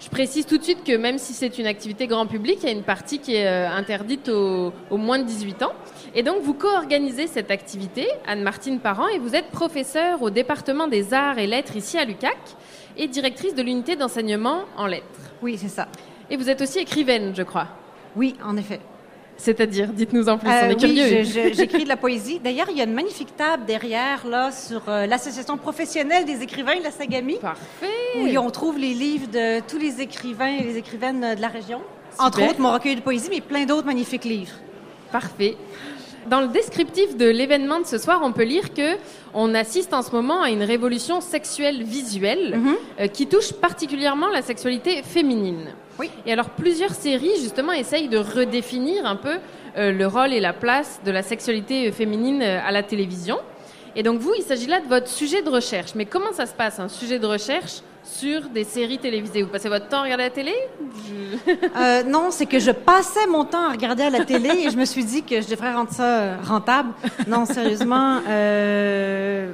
Je 0.00 0.08
précise 0.08 0.46
tout 0.46 0.56
de 0.56 0.62
suite 0.62 0.82
que 0.82 0.96
même 0.96 1.18
si 1.18 1.34
c'est 1.34 1.58
une 1.58 1.66
activité 1.66 2.06
grand 2.06 2.26
public, 2.26 2.58
il 2.62 2.66
y 2.66 2.72
a 2.72 2.72
une 2.72 2.82
partie 2.82 3.18
qui 3.18 3.34
est 3.34 3.46
euh, 3.46 3.68
interdite 3.68 4.30
aux, 4.30 4.72
aux 4.90 4.96
moins 4.96 5.18
de 5.18 5.24
18 5.24 5.62
ans. 5.62 5.72
Et 6.14 6.22
donc 6.22 6.40
vous 6.42 6.54
co-organisez 6.54 7.26
cette 7.26 7.50
activité, 7.50 8.08
Anne-Martine 8.26 8.80
Parent, 8.80 9.08
et 9.08 9.18
vous 9.18 9.34
êtes 9.34 9.50
professeure 9.50 10.22
au 10.22 10.30
département 10.30 10.88
des 10.88 11.12
arts 11.12 11.38
et 11.38 11.46
lettres 11.46 11.76
ici 11.76 11.98
à 11.98 12.04
l'UCAC 12.04 12.38
et 12.96 13.08
directrice 13.08 13.54
de 13.54 13.62
l'unité 13.62 13.94
d'enseignement 13.94 14.64
en 14.76 14.86
lettres. 14.86 15.04
Oui, 15.42 15.58
c'est 15.58 15.68
ça. 15.68 15.88
Et 16.30 16.36
vous 16.36 16.48
êtes 16.48 16.62
aussi 16.62 16.78
écrivaine, 16.78 17.34
je 17.34 17.42
crois. 17.42 17.68
Oui, 18.16 18.36
en 18.42 18.56
effet. 18.56 18.80
C'est-à-dire, 19.42 19.88
dites-nous 19.88 20.28
en 20.28 20.36
plus, 20.36 20.48
on 20.48 20.52
Euh, 20.52 20.68
est 20.70 20.84
oui, 20.84 20.94
curieux. 20.94 21.52
j'écris 21.54 21.84
de 21.84 21.88
la 21.88 21.96
poésie. 21.96 22.38
D'ailleurs, 22.44 22.66
il 22.70 22.76
y 22.76 22.80
a 22.82 22.84
une 22.84 22.92
magnifique 22.92 23.34
table 23.36 23.64
derrière, 23.64 24.26
là, 24.26 24.52
sur 24.52 24.82
euh, 24.88 25.06
l'Association 25.06 25.56
professionnelle 25.56 26.26
des 26.26 26.42
écrivains 26.42 26.76
de 26.78 26.84
la 26.84 26.90
Sagamie, 26.90 27.38
Parfait. 27.38 27.86
où 28.18 28.26
on 28.38 28.50
trouve 28.50 28.76
les 28.78 28.92
livres 28.92 29.28
de 29.28 29.60
tous 29.66 29.78
les 29.78 30.00
écrivains 30.02 30.56
et 30.58 30.62
les 30.62 30.76
écrivaines 30.76 31.24
euh, 31.24 31.34
de 31.34 31.40
la 31.40 31.48
région. 31.48 31.80
Entre 32.18 32.42
autres, 32.42 32.60
mon 32.60 32.72
recueil 32.72 32.96
de 32.96 33.00
poésie, 33.00 33.28
mais 33.30 33.40
plein 33.40 33.64
d'autres 33.64 33.86
magnifiques 33.86 34.24
livres. 34.24 34.52
Parfait. 35.10 35.56
Dans 36.28 36.40
le 36.40 36.48
descriptif 36.48 37.16
de 37.16 37.26
l'événement 37.28 37.80
de 37.80 37.86
ce 37.86 37.98
soir, 37.98 38.20
on 38.22 38.32
peut 38.32 38.44
lire 38.44 38.74
que 38.74 38.96
on 39.32 39.54
assiste 39.54 39.94
en 39.94 40.02
ce 40.02 40.10
moment 40.12 40.42
à 40.42 40.50
une 40.50 40.62
révolution 40.62 41.20
sexuelle 41.20 41.82
visuelle 41.82 42.56
Mhm. 42.56 42.76
euh, 43.00 43.06
qui 43.06 43.26
touche 43.26 43.52
particulièrement 43.52 44.28
la 44.28 44.42
sexualité 44.42 45.02
féminine. 45.02 45.70
Oui. 45.98 46.10
Et 46.26 46.32
alors 46.32 46.50
plusieurs 46.50 46.92
séries 46.94 47.36
justement 47.40 47.72
essayent 47.72 48.08
de 48.08 48.18
redéfinir 48.18 49.06
un 49.06 49.16
peu 49.16 49.36
euh, 49.76 49.92
le 49.92 50.06
rôle 50.06 50.32
et 50.32 50.40
la 50.40 50.52
place 50.52 51.00
de 51.04 51.10
la 51.10 51.22
sexualité 51.22 51.90
féminine 51.92 52.42
euh, 52.42 52.58
à 52.66 52.70
la 52.72 52.82
télévision. 52.82 53.38
Et 53.96 54.02
donc 54.02 54.20
vous, 54.20 54.32
il 54.36 54.42
s'agit 54.42 54.66
là 54.66 54.80
de 54.80 54.86
votre 54.86 55.08
sujet 55.08 55.42
de 55.42 55.48
recherche. 55.50 55.94
Mais 55.94 56.04
comment 56.06 56.32
ça 56.32 56.46
se 56.46 56.54
passe 56.54 56.78
un 56.78 56.88
sujet 56.88 57.18
de 57.18 57.26
recherche 57.26 57.80
sur 58.02 58.48
des 58.48 58.64
séries 58.64 58.98
télévisées 58.98 59.42
Vous 59.42 59.48
passez 59.50 59.68
votre 59.68 59.88
temps 59.88 59.98
à 59.98 60.02
regarder 60.04 60.24
la 60.24 60.30
télé 60.30 60.54
Je- 61.06 61.52
Euh, 61.76 62.02
non, 62.04 62.30
c'est 62.30 62.46
que 62.46 62.58
je 62.58 62.70
passais 62.70 63.26
mon 63.28 63.44
temps 63.44 63.68
à 63.68 63.72
regarder 63.72 64.02
à 64.04 64.10
la 64.10 64.24
télé 64.24 64.48
et 64.66 64.70
je 64.70 64.76
me 64.76 64.84
suis 64.84 65.04
dit 65.04 65.22
que 65.22 65.40
je 65.40 65.48
devrais 65.48 65.72
rendre 65.72 65.90
ça 65.92 66.04
euh, 66.20 66.36
rentable. 66.42 66.90
Non, 67.26 67.44
sérieusement. 67.46 68.18
euh, 68.28 69.52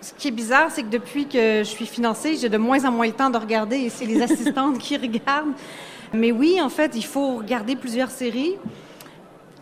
ce 0.00 0.12
qui 0.14 0.28
est 0.28 0.32
bizarre, 0.32 0.68
c'est 0.70 0.82
que 0.82 0.88
depuis 0.88 1.26
que 1.26 1.58
je 1.58 1.64
suis 1.64 1.86
financée, 1.86 2.36
j'ai 2.36 2.48
de 2.48 2.56
moins 2.58 2.84
en 2.84 2.92
moins 2.92 3.06
le 3.06 3.12
temps 3.12 3.30
de 3.30 3.36
regarder 3.38 3.76
et 3.78 3.90
c'est 3.90 4.04
les 4.06 4.22
assistantes 4.28 4.78
qui 4.78 4.96
regardent. 4.96 5.52
Mais 6.12 6.32
oui, 6.32 6.60
en 6.62 6.68
fait, 6.70 6.92
il 6.94 7.04
faut 7.04 7.36
regarder 7.36 7.76
plusieurs 7.76 8.10
séries. 8.10 8.54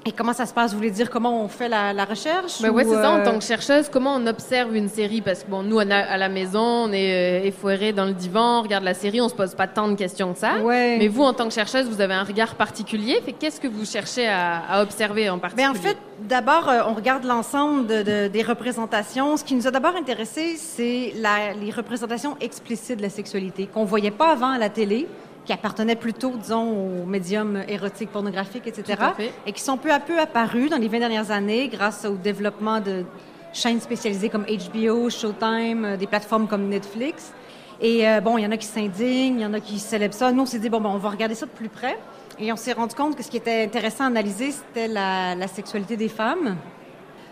Et 0.06 0.12
comment 0.12 0.32
ça 0.32 0.46
se 0.46 0.54
passe? 0.54 0.70
Vous 0.70 0.76
voulez 0.78 0.90
dire 0.92 1.10
comment 1.10 1.42
on 1.42 1.48
fait 1.48 1.68
la, 1.68 1.92
la 1.92 2.04
recherche? 2.04 2.62
Ben 2.62 2.70
ouais, 2.70 2.84
ou, 2.84 2.90
c'est 2.94 3.02
ça. 3.02 3.10
En 3.10 3.24
tant 3.24 3.36
que 3.38 3.44
chercheuse, 3.44 3.88
comment 3.90 4.14
on 4.14 4.26
observe 4.28 4.76
une 4.76 4.88
série? 4.88 5.20
Parce 5.20 5.42
que 5.42 5.50
bon, 5.50 5.62
nous, 5.64 5.76
on 5.78 5.90
a- 5.90 5.96
à 5.96 6.16
la 6.16 6.28
maison, 6.28 6.60
on 6.60 6.92
est 6.92 7.42
euh, 7.42 7.44
effoirés 7.46 7.92
dans 7.92 8.04
le 8.04 8.12
divan, 8.12 8.60
on 8.60 8.62
regarde 8.62 8.84
la 8.84 8.94
série, 8.94 9.20
on 9.20 9.28
se 9.28 9.34
pose 9.34 9.54
pas 9.56 9.66
tant 9.66 9.88
de 9.88 9.94
questions 9.96 10.32
que 10.32 10.38
ça. 10.38 10.58
Ouais. 10.62 10.96
Mais 10.98 11.08
vous, 11.08 11.24
en 11.24 11.32
tant 11.32 11.48
que 11.48 11.52
chercheuse, 11.54 11.88
vous 11.88 12.00
avez 12.00 12.14
un 12.14 12.22
regard 12.22 12.54
particulier. 12.54 13.20
Fait 13.24 13.32
qu'est-ce 13.32 13.60
que 13.60 13.66
vous 13.68 13.84
cherchez 13.84 14.28
à, 14.28 14.58
à 14.68 14.82
observer 14.82 15.28
en 15.28 15.38
particulier 15.40 15.68
Ben, 15.72 15.76
en 15.78 15.82
fait, 15.82 15.96
d'abord, 16.20 16.68
euh, 16.68 16.82
on 16.88 16.94
regarde 16.94 17.24
l'ensemble 17.24 17.86
de- 17.88 18.02
de- 18.02 18.28
des 18.28 18.42
représentations. 18.42 19.36
Ce 19.36 19.42
qui 19.44 19.54
nous 19.56 19.66
a 19.66 19.70
d'abord 19.72 19.96
intéressé, 19.96 20.56
c'est 20.56 21.14
les 21.60 21.70
représentations 21.72 22.36
explicites 22.40 22.98
de 22.98 23.02
la 23.02 23.10
sexualité 23.10 23.66
qu'on 23.66 23.84
voyait 23.84 24.10
pas 24.12 24.30
avant 24.30 24.50
à 24.50 24.58
la 24.58 24.68
télé, 24.68 25.08
qui 25.46 25.52
appartenaient 25.52 25.96
plutôt, 25.96 26.32
disons, 26.36 27.02
aux 27.02 27.06
médiums 27.06 27.62
érotiques, 27.68 28.10
pornographiques, 28.10 28.66
etc., 28.66 29.00
et 29.46 29.52
qui 29.52 29.62
sont 29.62 29.76
peu 29.76 29.92
à 29.92 30.00
peu 30.00 30.18
apparus 30.18 30.68
dans 30.70 30.76
les 30.76 30.88
20 30.88 30.98
dernières 30.98 31.30
années 31.30 31.68
grâce 31.68 32.04
au 32.04 32.16
développement 32.16 32.80
de 32.80 33.04
chaînes 33.52 33.80
spécialisées 33.80 34.28
comme 34.28 34.44
HBO, 34.44 35.08
Showtime, 35.08 35.84
euh, 35.84 35.96
des 35.96 36.06
plateformes 36.06 36.46
comme 36.46 36.68
Netflix. 36.68 37.32
Et 37.80 38.06
euh, 38.06 38.20
bon, 38.20 38.36
il 38.38 38.44
y 38.44 38.46
en 38.46 38.50
a 38.50 38.56
qui 38.56 38.66
s'indignent, 38.66 39.36
il 39.36 39.40
y 39.40 39.46
en 39.46 39.54
a 39.54 39.60
qui 39.60 39.78
célèbrent 39.78 40.14
ça. 40.14 40.32
Nous, 40.32 40.42
on 40.42 40.46
s'est 40.46 40.58
dit, 40.58 40.68
bon, 40.68 40.80
ben, 40.80 40.90
on 40.90 40.98
va 40.98 41.10
regarder 41.10 41.34
ça 41.34 41.46
de 41.46 41.50
plus 41.52 41.68
près. 41.68 41.98
Et 42.38 42.52
on 42.52 42.56
s'est 42.56 42.72
rendu 42.72 42.94
compte 42.94 43.16
que 43.16 43.22
ce 43.22 43.30
qui 43.30 43.38
était 43.38 43.64
intéressant 43.64 44.04
à 44.04 44.06
analyser, 44.08 44.50
c'était 44.50 44.88
la, 44.88 45.34
la 45.34 45.48
sexualité 45.48 45.96
des 45.96 46.08
femmes. 46.08 46.56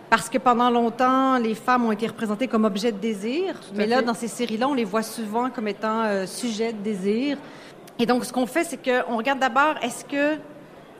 Parce 0.08 0.28
que 0.28 0.38
pendant 0.38 0.70
longtemps, 0.70 1.38
les 1.38 1.54
femmes 1.54 1.86
ont 1.86 1.92
été 1.92 2.06
représentées 2.06 2.46
comme 2.46 2.64
objets 2.64 2.92
de 2.92 2.98
désir. 2.98 3.60
Mais 3.74 3.86
là, 3.86 3.98
fait. 3.98 4.04
dans 4.04 4.14
ces 4.14 4.28
séries-là, 4.28 4.68
on 4.68 4.74
les 4.74 4.84
voit 4.84 5.02
souvent 5.02 5.50
comme 5.50 5.68
étant 5.68 6.02
euh, 6.04 6.26
sujets 6.26 6.72
de 6.72 6.78
désir. 6.78 7.36
Et 7.98 8.06
donc, 8.06 8.24
ce 8.24 8.32
qu'on 8.32 8.46
fait, 8.46 8.64
c'est 8.64 8.78
qu'on 8.82 9.16
regarde 9.16 9.38
d'abord, 9.38 9.74
est-ce 9.82 10.04
que 10.04 10.38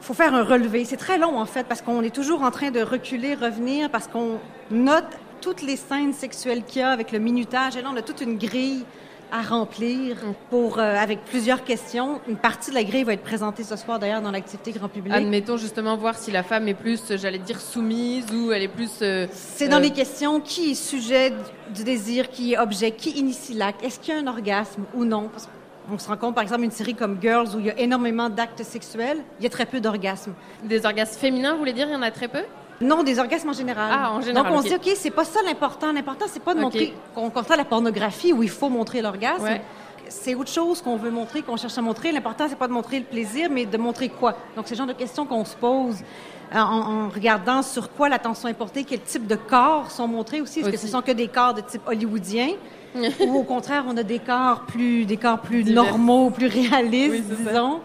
faut 0.01 0.15
faire 0.15 0.35
un 0.35 0.45
relevé. 0.45 0.85
C'est 0.85 0.99
très 0.99 1.19
long, 1.19 1.39
en 1.39 1.47
fait, 1.47 1.65
parce 1.65 1.81
qu'on 1.81 2.03
est 2.03 2.15
toujours 2.15 2.43
en 2.43 2.51
train 2.51 2.71
de 2.71 2.81
reculer, 2.83 3.35
revenir, 3.35 3.91
parce 3.91 4.07
qu'on 4.07 4.39
note 4.71 5.07
toutes 5.41 5.63
les 5.63 5.77
scènes 5.77 6.13
sexuelles 6.13 6.63
qu'il 6.65 6.81
y 6.81 6.85
a 6.85 6.91
avec 6.91 7.11
le 7.11 7.19
minutage. 7.19 7.77
Et 7.77 7.83
là, 7.83 7.89
on 7.93 7.97
a 7.97 8.03
toute 8.03 8.21
une 8.21 8.37
grille 8.37 8.85
à 9.33 9.41
remplir 9.41 10.17
pour, 10.51 10.79
euh, 10.79 10.97
avec 10.97 11.25
plusieurs 11.25 11.65
questions. 11.65 12.21
Une 12.29 12.37
partie 12.37 12.71
de 12.71 12.75
la 12.75 12.85
grille 12.85 13.05
va 13.05 13.15
être 13.15 13.23
présentée 13.23 13.65
ce 13.65 13.77
soir, 13.77 13.99
d'ailleurs, 13.99 14.21
dans 14.21 14.31
l'activité 14.31 14.73
grand 14.73 14.89
public. 14.89 15.13
Admettons 15.13 15.57
justement 15.57 15.97
voir 15.97 16.17
si 16.17 16.31
la 16.31 16.43
femme 16.43 16.69
est 16.69 16.75
plus, 16.75 17.01
j'allais 17.17 17.39
dire, 17.39 17.61
soumise 17.61 18.27
ou 18.31 18.53
elle 18.53 18.63
est 18.63 18.69
plus. 18.69 18.91
euh, 19.01 19.27
C'est 19.33 19.69
dans 19.69 19.79
euh, 19.79 19.81
les 19.81 19.91
questions 19.91 20.41
qui 20.41 20.73
est 20.73 20.75
sujet 20.75 21.33
du 21.75 21.83
désir, 21.83 22.31
qui 22.31 22.53
est 22.53 22.59
objet, 22.59 22.93
qui 22.93 23.11
initie 23.11 23.55
l'acte. 23.55 23.83
Est-ce 23.83 23.99
qu'il 23.99 24.15
y 24.15 24.17
a 24.19 24.21
un 24.21 24.27
orgasme 24.27 24.85
ou 24.95 25.05
non? 25.05 25.29
Parce 25.33 25.49
on 25.93 25.99
se 25.99 26.09
rend 26.09 26.17
compte, 26.17 26.35
par 26.35 26.43
exemple, 26.43 26.63
une 26.63 26.71
série 26.71 26.95
comme 26.95 27.19
Girls 27.21 27.49
où 27.55 27.61
il 27.61 27.67
y 27.67 27.71
a 27.71 27.79
énormément 27.79 28.29
d'actes 28.29 28.63
sexuels, 28.63 29.19
il 29.39 29.45
y 29.45 29.47
a 29.47 29.51
très 29.51 29.67
peu 29.67 29.81
d'orgasmes. 29.81 30.33
Des 30.63 30.85
orgasmes 30.87 31.19
féminins, 31.19 31.53
vous 31.53 31.59
voulez 31.59 31.73
dire, 31.73 31.87
il 31.89 31.93
y 31.93 31.97
en 31.97 32.03
a 32.03 32.11
très 32.11 32.29
peu? 32.29 32.43
Non, 32.81 33.03
des 33.03 33.19
orgasmes 33.19 33.51
en 33.51 33.55
général. 33.55 33.91
Ah, 33.93 34.13
en 34.13 34.21
général, 34.21 34.51
Donc 34.51 34.53
on 34.53 34.59
ok. 34.59 34.65
se 34.65 34.79
dit, 34.79 34.91
OK, 34.91 34.97
c'est 34.97 35.11
pas 35.11 35.25
ça 35.25 35.41
l'important. 35.45 35.93
L'important, 35.93 36.27
c'est 36.29 36.43
pas 36.43 36.55
de 36.55 36.61
montrer, 36.61 36.95
qu'on 37.15 37.31
contraire 37.31 37.57
la 37.57 37.65
pornographie 37.65 38.33
où 38.33 38.43
il 38.43 38.51
faut 38.51 38.69
montrer 38.69 39.01
l'orgasme. 39.03 39.45
Ouais. 39.45 39.63
C'est 40.09 40.35
autre 40.35 40.51
chose 40.51 40.83
qu'on 40.83 40.97
veut 40.97 41.11
montrer, 41.11 41.43
qu'on 41.43 41.57
cherche 41.57 41.79
à 41.79 41.83
montrer. 41.83 42.13
L'important, 42.13 42.47
c'est 42.49 42.59
pas 42.59 42.69
de 42.69 42.73
montrer 42.73 42.99
le 42.99 43.05
plaisir, 43.05 43.49
mais 43.51 43.65
de 43.65 43.79
montrer 43.79 44.09
quoi? 44.09 44.37
Donc, 44.57 44.67
c'est 44.67 44.75
le 44.75 44.79
genre 44.79 44.87
de 44.87 44.93
questions 44.93 45.25
qu'on 45.25 45.45
se 45.45 45.57
pose 45.57 45.97
en, 46.53 46.59
en 46.59 47.09
regardant 47.09 47.63
sur 47.63 47.91
quoi 47.91 48.09
l'attention 48.09 48.49
est 48.49 48.55
portée, 48.55 48.85
quel 48.85 49.01
type 49.01 49.27
de 49.27 49.37
corps 49.37 49.91
sont 49.91 50.07
montrés 50.07 50.41
aussi. 50.41 50.61
Est-ce 50.61 50.71
que 50.71 50.77
ce 50.77 50.89
sont 50.89 51.01
que 51.03 51.13
des 51.13 51.29
corps 51.29 51.55
de 51.55 51.63
type 51.63 51.83
hollywoodien? 51.87 52.51
ou 53.27 53.35
au 53.39 53.43
contraire, 53.43 53.85
on 53.89 53.97
a 53.97 54.03
des 54.03 54.19
corps 54.19 54.63
plus, 54.67 55.05
des 55.05 55.17
corps 55.17 55.41
plus 55.41 55.65
Divers. 55.65 55.85
normaux, 55.85 56.31
plus 56.31 56.47
réalistes, 56.47 57.25
Oui, 57.31 57.37
disons. 57.45 57.81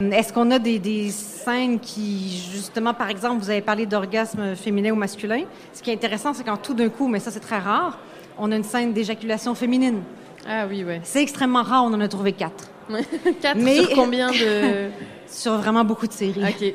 Est-ce 0.00 0.32
qu'on 0.32 0.50
a 0.52 0.58
des, 0.60 0.78
des 0.78 1.10
scènes 1.10 1.80
qui, 1.80 2.40
justement, 2.52 2.94
par 2.94 3.08
exemple, 3.10 3.42
vous 3.42 3.50
avez 3.50 3.60
parlé 3.62 3.84
d'orgasme 3.86 4.54
féminin 4.54 4.92
ou 4.92 4.96
masculin. 4.96 5.42
Ce 5.72 5.82
qui 5.82 5.90
est 5.90 5.94
intéressant, 5.94 6.32
c'est 6.34 6.44
quand 6.44 6.56
tout 6.56 6.74
d'un 6.74 6.88
coup, 6.88 7.08
mais 7.08 7.18
ça 7.18 7.30
c'est 7.32 7.40
très 7.40 7.58
rare, 7.58 7.98
on 8.38 8.52
a 8.52 8.56
une 8.56 8.62
scène 8.64 8.92
d'éjaculation 8.92 9.54
féminine. 9.56 10.02
Ah 10.48 10.66
oui, 10.70 10.84
ouais. 10.84 11.00
C'est 11.02 11.20
extrêmement 11.22 11.62
rare, 11.62 11.82
on 11.84 11.92
en 11.94 12.00
a 12.00 12.06
trouvé 12.08 12.32
quatre. 12.32 12.68
Quatre 13.42 13.58
Mais- 13.58 13.78
sur 13.82 13.90
combien 13.94 14.30
de. 14.30 14.88
Sur 15.30 15.58
vraiment 15.58 15.84
beaucoup 15.84 16.06
de 16.06 16.12
séries. 16.14 16.40
Ok. 16.42 16.72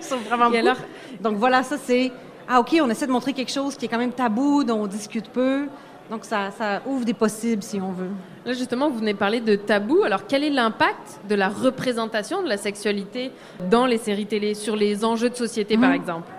Sur 0.00 0.16
vraiment 0.28 0.46
Et 0.46 0.48
beaucoup. 0.48 0.56
alors? 0.56 0.76
Donc 1.20 1.36
voilà, 1.36 1.62
ça 1.62 1.76
c'est... 1.78 2.10
Ah 2.48 2.58
OK, 2.58 2.76
on 2.82 2.90
essaie 2.90 3.06
de 3.06 3.12
montrer 3.12 3.32
quelque 3.32 3.52
chose 3.52 3.76
qui 3.76 3.84
est 3.84 3.88
quand 3.88 3.98
même 3.98 4.10
tabou, 4.10 4.64
dont 4.64 4.80
on 4.82 4.88
discute 4.88 5.28
peu. 5.28 5.66
Donc 6.10 6.24
ça, 6.24 6.50
ça 6.56 6.80
ouvre 6.86 7.04
des 7.04 7.12
possibles, 7.14 7.62
si 7.62 7.78
on 7.80 7.92
veut. 7.92 8.08
Là, 8.46 8.52
justement, 8.54 8.88
vous 8.88 8.98
venez 8.98 9.12
de 9.12 9.18
parler 9.18 9.40
de 9.40 9.56
tabou. 9.56 10.02
Alors, 10.04 10.26
quel 10.26 10.42
est 10.42 10.50
l'impact 10.50 11.20
de 11.28 11.34
la 11.34 11.48
représentation 11.48 12.42
de 12.42 12.48
la 12.48 12.56
sexualité 12.56 13.30
dans 13.70 13.84
les 13.84 13.98
séries 13.98 14.24
télé, 14.26 14.54
sur 14.54 14.74
les 14.74 15.04
enjeux 15.04 15.28
de 15.28 15.34
société, 15.36 15.76
par 15.76 15.90
Mhm. 15.90 15.96
exemple? 15.96 16.30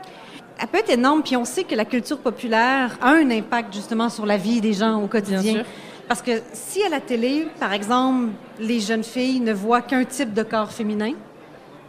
Elle 0.62 0.68
peut 0.68 0.80
être 0.80 0.90
énorme, 0.90 1.22
puis 1.24 1.38
on 1.38 1.46
sait 1.46 1.64
que 1.64 1.76
la 1.76 1.86
culture 1.86 2.18
populaire 2.18 2.98
a 3.02 3.12
un 3.12 3.30
impact 3.32 3.74
justement 3.74 4.10
sur 4.10 4.26
la 4.26 4.38
vie 4.38 4.60
des 4.60 4.74
gens 4.74 5.02
au 5.02 5.08
quotidien. 5.08 5.42
Bien 5.42 5.54
sûr. 5.54 5.66
Parce 6.08 6.22
que 6.24 6.32
si 6.54 6.84
à 6.84 6.90
la 6.90 7.00
télé, 7.00 7.48
par 7.60 7.72
exemple, 7.72 8.30
les 8.60 8.80
jeunes 8.80 9.04
filles 9.04 9.40
ne 9.40 9.54
voient 9.54 9.82
qu'un 9.84 10.04
type 10.04 10.34
de 10.34 10.42
corps 10.44 10.72
féminin, 10.72 11.14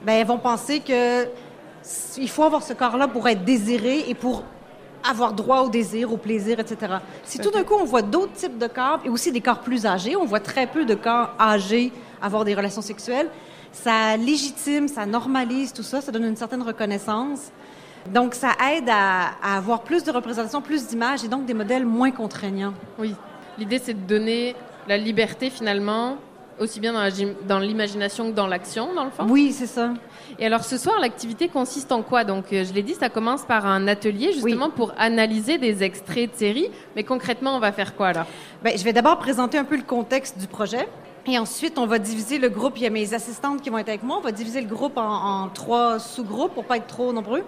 ben 0.04 0.12
elles 0.12 0.26
vont 0.26 0.38
penser 0.38 0.80
que 0.80 1.24
il 2.18 2.28
faut 2.28 2.42
avoir 2.44 2.62
ce 2.62 2.74
corps-là 2.74 3.08
pour 3.08 3.26
être 3.26 3.42
désiré 3.44 4.04
et 4.08 4.14
pour 4.14 4.44
avoir 5.08 5.32
droit 5.32 5.60
au 5.62 5.68
désir, 5.68 6.12
au 6.12 6.16
plaisir, 6.16 6.60
etc. 6.60 6.94
Si 7.24 7.38
tout 7.38 7.50
d'un 7.50 7.64
coup 7.64 7.74
on 7.74 7.84
voit 7.84 8.02
d'autres 8.02 8.32
types 8.32 8.58
de 8.58 8.66
corps 8.66 9.00
et 9.04 9.08
aussi 9.08 9.32
des 9.32 9.40
corps 9.40 9.60
plus 9.60 9.86
âgés, 9.86 10.16
on 10.16 10.24
voit 10.24 10.40
très 10.40 10.66
peu 10.66 10.84
de 10.84 10.94
corps 10.94 11.30
âgés 11.38 11.92
avoir 12.22 12.44
des 12.44 12.54
relations 12.54 12.82
sexuelles, 12.82 13.28
ça 13.72 14.16
légitime, 14.16 14.88
ça 14.88 15.06
normalise 15.06 15.72
tout 15.72 15.82
ça, 15.82 16.00
ça 16.00 16.12
donne 16.12 16.24
une 16.24 16.36
certaine 16.36 16.62
reconnaissance. 16.62 17.50
Donc 18.12 18.34
ça 18.34 18.52
aide 18.72 18.88
à, 18.88 19.32
à 19.42 19.56
avoir 19.58 19.82
plus 19.82 20.04
de 20.04 20.10
représentation, 20.10 20.62
plus 20.62 20.86
d'images 20.86 21.24
et 21.24 21.28
donc 21.28 21.44
des 21.44 21.54
modèles 21.54 21.84
moins 21.84 22.10
contraignants. 22.10 22.74
Oui. 22.98 23.14
L'idée, 23.58 23.78
c'est 23.78 23.94
de 23.94 24.06
donner 24.06 24.56
La 24.88 24.96
liberté, 24.96 25.50
finalement, 25.50 26.16
aussi 26.60 26.78
bien 26.78 26.94
dans 27.48 27.58
l'imagination 27.58 28.30
que 28.30 28.36
dans 28.36 28.46
l'action, 28.46 28.94
dans 28.94 29.04
le 29.04 29.10
fond. 29.10 29.26
Oui, 29.28 29.52
c'est 29.52 29.66
ça. 29.66 29.94
Et 30.38 30.46
alors 30.46 30.62
ce 30.62 30.76
soir, 30.76 31.00
l'activité 31.00 31.48
consiste 31.48 31.90
en 31.90 32.02
quoi? 32.02 32.22
Donc 32.24 32.52
euh, 32.52 32.64
je 32.64 32.72
l'ai 32.72 32.82
dit, 32.82 32.94
ça 32.94 33.08
commence 33.08 33.42
par 33.42 33.66
un 33.66 33.88
atelier 33.88 34.32
justement 34.32 34.70
pour 34.70 34.92
analyser 34.98 35.58
des 35.58 35.82
extraits 35.82 36.32
de 36.32 36.36
séries. 36.36 36.70
Mais 36.94 37.02
concrètement, 37.02 37.56
on 37.56 37.60
va 37.60 37.72
faire 37.72 37.96
quoi 37.96 38.08
alors? 38.08 38.26
Ben, 38.62 38.76
je 38.76 38.84
vais 38.84 38.92
d'abord 38.92 39.18
présenter 39.18 39.58
un 39.58 39.64
peu 39.64 39.76
le 39.76 39.82
contexte 39.82 40.38
du 40.38 40.46
projet. 40.46 40.86
Et 41.26 41.38
ensuite, 41.38 41.78
on 41.78 41.86
va 41.86 41.98
diviser 41.98 42.38
le 42.38 42.48
groupe. 42.48 42.74
Il 42.76 42.82
y 42.82 42.86
a 42.86 42.90
mes 42.90 43.12
assistantes 43.12 43.60
qui 43.60 43.68
vont 43.68 43.78
être 43.78 43.90
avec 43.90 44.02
moi. 44.02 44.16
On 44.18 44.22
va 44.22 44.32
diviser 44.32 44.60
le 44.60 44.66
groupe 44.66 44.96
en, 44.96 45.42
en 45.42 45.48
trois 45.48 45.98
sous-groupes 45.98 46.54
pour 46.54 46.64
pas 46.64 46.78
être 46.78 46.86
trop 46.86 47.12
nombreux. 47.12 47.42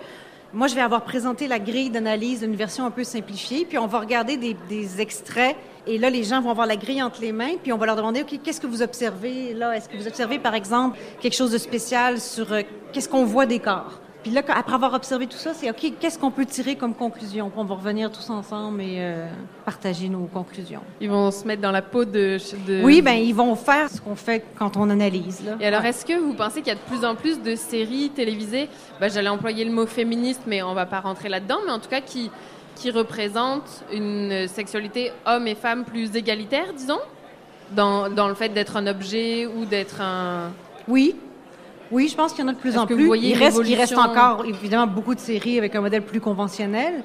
Moi, 0.52 0.66
je 0.66 0.74
vais 0.74 0.82
avoir 0.82 1.02
présenté 1.02 1.48
la 1.48 1.58
grille 1.58 1.88
d'analyse 1.88 2.40
d'une 2.40 2.54
version 2.54 2.84
un 2.84 2.90
peu 2.90 3.04
simplifiée. 3.04 3.64
Puis 3.64 3.78
on 3.78 3.86
va 3.86 4.00
regarder 4.00 4.36
des, 4.36 4.54
des 4.68 5.00
extraits. 5.00 5.56
Et 5.86 5.98
là, 5.98 6.10
les 6.10 6.22
gens 6.22 6.40
vont 6.40 6.50
avoir 6.50 6.66
la 6.66 6.76
grille 6.76 7.02
entre 7.02 7.20
les 7.20 7.32
mains. 7.32 7.56
Puis 7.62 7.72
on 7.72 7.76
va 7.78 7.86
leur 7.86 7.96
demander, 7.96 8.22
OK, 8.22 8.38
qu'est-ce 8.42 8.60
que 8.60 8.66
vous 8.66 8.82
observez 8.82 9.52
là? 9.54 9.76
Est-ce 9.76 9.88
que 9.88 9.96
vous 9.96 10.06
observez, 10.06 10.38
par 10.38 10.54
exemple, 10.54 10.98
quelque 11.20 11.34
chose 11.34 11.50
de 11.50 11.58
spécial 11.58 12.20
sur 12.20 12.52
euh, 12.52 12.62
qu'est-ce 12.92 13.08
qu'on 13.08 13.24
voit 13.24 13.46
des 13.46 13.58
corps? 13.58 13.98
Puis 14.22 14.30
là, 14.30 14.42
après 14.54 14.74
avoir 14.74 14.94
observé 14.94 15.26
tout 15.26 15.36
ça, 15.36 15.52
c'est 15.52 15.68
OK, 15.68 15.94
qu'est-ce 15.98 16.16
qu'on 16.16 16.30
peut 16.30 16.46
tirer 16.46 16.76
comme 16.76 16.94
conclusion? 16.94 17.50
Puis 17.50 17.58
on 17.58 17.64
va 17.64 17.74
revenir 17.74 18.08
tous 18.12 18.30
ensemble 18.30 18.80
et 18.80 18.98
euh, 19.00 19.26
partager 19.64 20.08
nos 20.08 20.26
conclusions. 20.26 20.82
Ils 21.00 21.10
vont 21.10 21.32
se 21.32 21.44
mettre 21.44 21.60
dans 21.60 21.72
la 21.72 21.82
peau 21.82 22.04
de. 22.04 22.38
de- 22.68 22.84
Oui, 22.84 23.02
ben 23.02 23.14
ils 23.14 23.34
vont 23.34 23.56
faire 23.56 23.90
ce 23.90 24.00
qu'on 24.00 24.14
fait 24.14 24.44
quand 24.56 24.76
on 24.76 24.88
analyse. 24.90 25.44
Là. 25.44 25.56
Et 25.58 25.66
alors, 25.66 25.80
Ouais. 25.82 25.88
est-ce 25.88 26.04
que 26.04 26.16
vous 26.16 26.34
pensez 26.34 26.60
qu'il 26.62 26.68
y 26.68 26.70
a 26.70 26.76
de 26.76 26.80
plus 26.88 27.04
en 27.04 27.16
plus 27.16 27.42
de 27.42 27.56
séries 27.56 28.10
télévisées? 28.14 28.68
Ben, 29.00 29.10
J'allais 29.10 29.28
employer 29.28 29.64
le 29.64 29.72
mot 29.72 29.86
féministe, 29.86 30.42
mais 30.46 30.62
on 30.62 30.74
va 30.74 30.86
pas 30.86 31.00
rentrer 31.00 31.28
là-dedans, 31.28 31.58
mais 31.66 31.72
en 31.72 31.80
tout 31.80 31.90
cas 31.90 32.00
qui, 32.00 32.30
qui 32.74 32.90
représentent 32.90 33.84
une 33.92 34.46
sexualité 34.48 35.12
homme 35.26 35.46
et 35.46 35.54
femme 35.54 35.84
plus 35.84 36.14
égalitaire, 36.16 36.72
disons 36.76 37.00
dans, 37.72 38.10
dans 38.10 38.28
le 38.28 38.34
fait 38.34 38.50
d'être 38.50 38.76
un 38.76 38.86
objet 38.86 39.46
ou 39.46 39.64
d'être 39.64 40.00
un... 40.00 40.50
Oui. 40.88 41.16
Oui, 41.90 42.08
je 42.08 42.16
pense 42.16 42.32
qu'il 42.32 42.42
y 42.42 42.44
en 42.44 42.48
a 42.48 42.54
de 42.54 42.58
plus 42.58 42.78
en 42.78 42.86
que 42.86 42.94
vous 42.94 43.00
plus. 43.00 43.06
voyez 43.06 43.30
il, 43.30 43.38
reste, 43.38 43.60
il 43.66 43.74
reste 43.74 43.98
encore, 43.98 44.44
évidemment, 44.46 44.86
beaucoup 44.86 45.14
de 45.14 45.20
séries 45.20 45.58
avec 45.58 45.74
un 45.74 45.82
modèle 45.82 46.02
plus 46.02 46.20
conventionnel. 46.20 47.02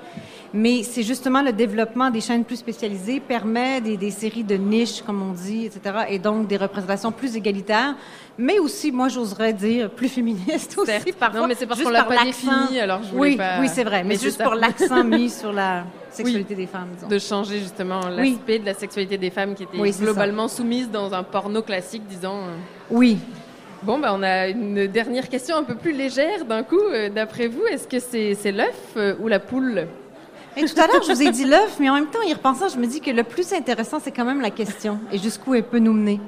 Mais 0.53 0.83
c'est 0.83 1.03
justement 1.03 1.41
le 1.41 1.51
développement 1.51 2.09
des 2.09 2.21
chaînes 2.21 2.43
plus 2.45 2.55
spécialisées 2.57 3.19
permet 3.19 3.81
des, 3.81 3.97
des 3.97 4.11
séries 4.11 4.43
de 4.43 4.55
niche, 4.55 5.01
comme 5.01 5.21
on 5.21 5.33
dit, 5.33 5.65
etc. 5.65 6.05
Et 6.09 6.19
donc 6.19 6.47
des 6.47 6.57
représentations 6.57 7.11
plus 7.11 7.35
égalitaires. 7.35 7.95
Mais 8.37 8.59
aussi, 8.59 8.91
moi, 8.91 9.07
j'oserais 9.09 9.51
dire 9.53 9.89
plus 9.89 10.07
féministes 10.09 10.77
aussi. 10.77 10.91
Certes. 10.91 11.11
parfois, 11.19 11.41
Non, 11.41 11.47
mais 11.47 11.55
c'est 11.55 11.65
parce 11.67 11.81
qu'on 11.81 11.89
l'a 11.89 12.03
par 12.03 12.15
pas 12.17 12.23
défini, 12.23 12.79
alors 12.79 13.01
je 13.03 13.09
voulais 13.09 13.31
Oui, 13.31 13.35
pas- 13.35 13.59
oui, 13.59 13.67
c'est 13.67 13.83
vrai. 13.83 14.03
Mais, 14.03 14.09
Mais 14.15 14.19
juste 14.19 14.41
pour 14.41 14.53
l'accent 14.55 15.03
mis 15.03 15.29
sur 15.41 15.51
la 15.51 15.83
sexualité 16.11 16.55
des 16.55 16.67
femmes, 16.67 16.87
disons. 16.95 17.07
de 17.07 17.19
changer 17.19 17.59
justement 17.59 17.99
Oui. 18.17 18.31
l'aspect 18.31 18.59
de 18.59 18.65
la 18.65 18.73
sexualité 18.73 19.17
des 19.17 19.29
femmes 19.31 19.53
qui 19.53 19.63
était 19.63 19.77
globalement 20.01 20.47
soumise 20.47 20.89
dans 20.89 21.13
un 21.13 21.23
porno 21.23 21.61
classique, 21.61 22.03
disons. 22.07 22.41
Oui. 22.89 23.17
Bon, 23.83 23.99
ben, 23.99 24.11
on 24.13 24.23
a 24.23 24.47
une 24.47 24.87
dernière 24.87 25.29
question 25.29 25.55
un 25.57 25.63
peu 25.63 25.75
plus 25.75 25.91
légère 25.91 26.45
d'un 26.45 26.63
coup. 26.63 26.79
Euh, 26.79 27.09
D'après 27.09 27.47
vous, 27.47 27.63
est-ce 27.71 27.87
que 27.87 27.99
c'est 27.99 28.33
c'est 28.33 28.51
l'œuf 28.51 28.93
euh, 28.97 29.13
ou 29.19 29.27
la 29.27 29.39
poule? 29.39 29.87
Et 30.57 30.65
tout 30.65 30.79
à 30.79 30.87
l'heure, 30.87 31.03
je 31.03 31.11
vous 31.11 31.21
ai 31.21 31.31
dit 31.31 31.45
l'œuf, 31.45 31.77
mais 31.79 31.89
en 31.89 31.93
même 31.93 32.07
temps, 32.07 32.21
y 32.21 32.33
repensant, 32.33 32.67
je 32.67 32.77
me 32.77 32.87
dis 32.87 32.99
que 32.99 33.11
le 33.11 33.23
plus 33.23 33.53
intéressant, 33.53 33.99
c'est 34.03 34.11
quand 34.11 34.25
même 34.25 34.41
la 34.41 34.49
question 34.49 34.99
et 35.11 35.17
jusqu'où 35.17 35.53
elle 35.53 35.63
peut 35.63 35.79
nous 35.79 35.93
mener. 35.93 36.19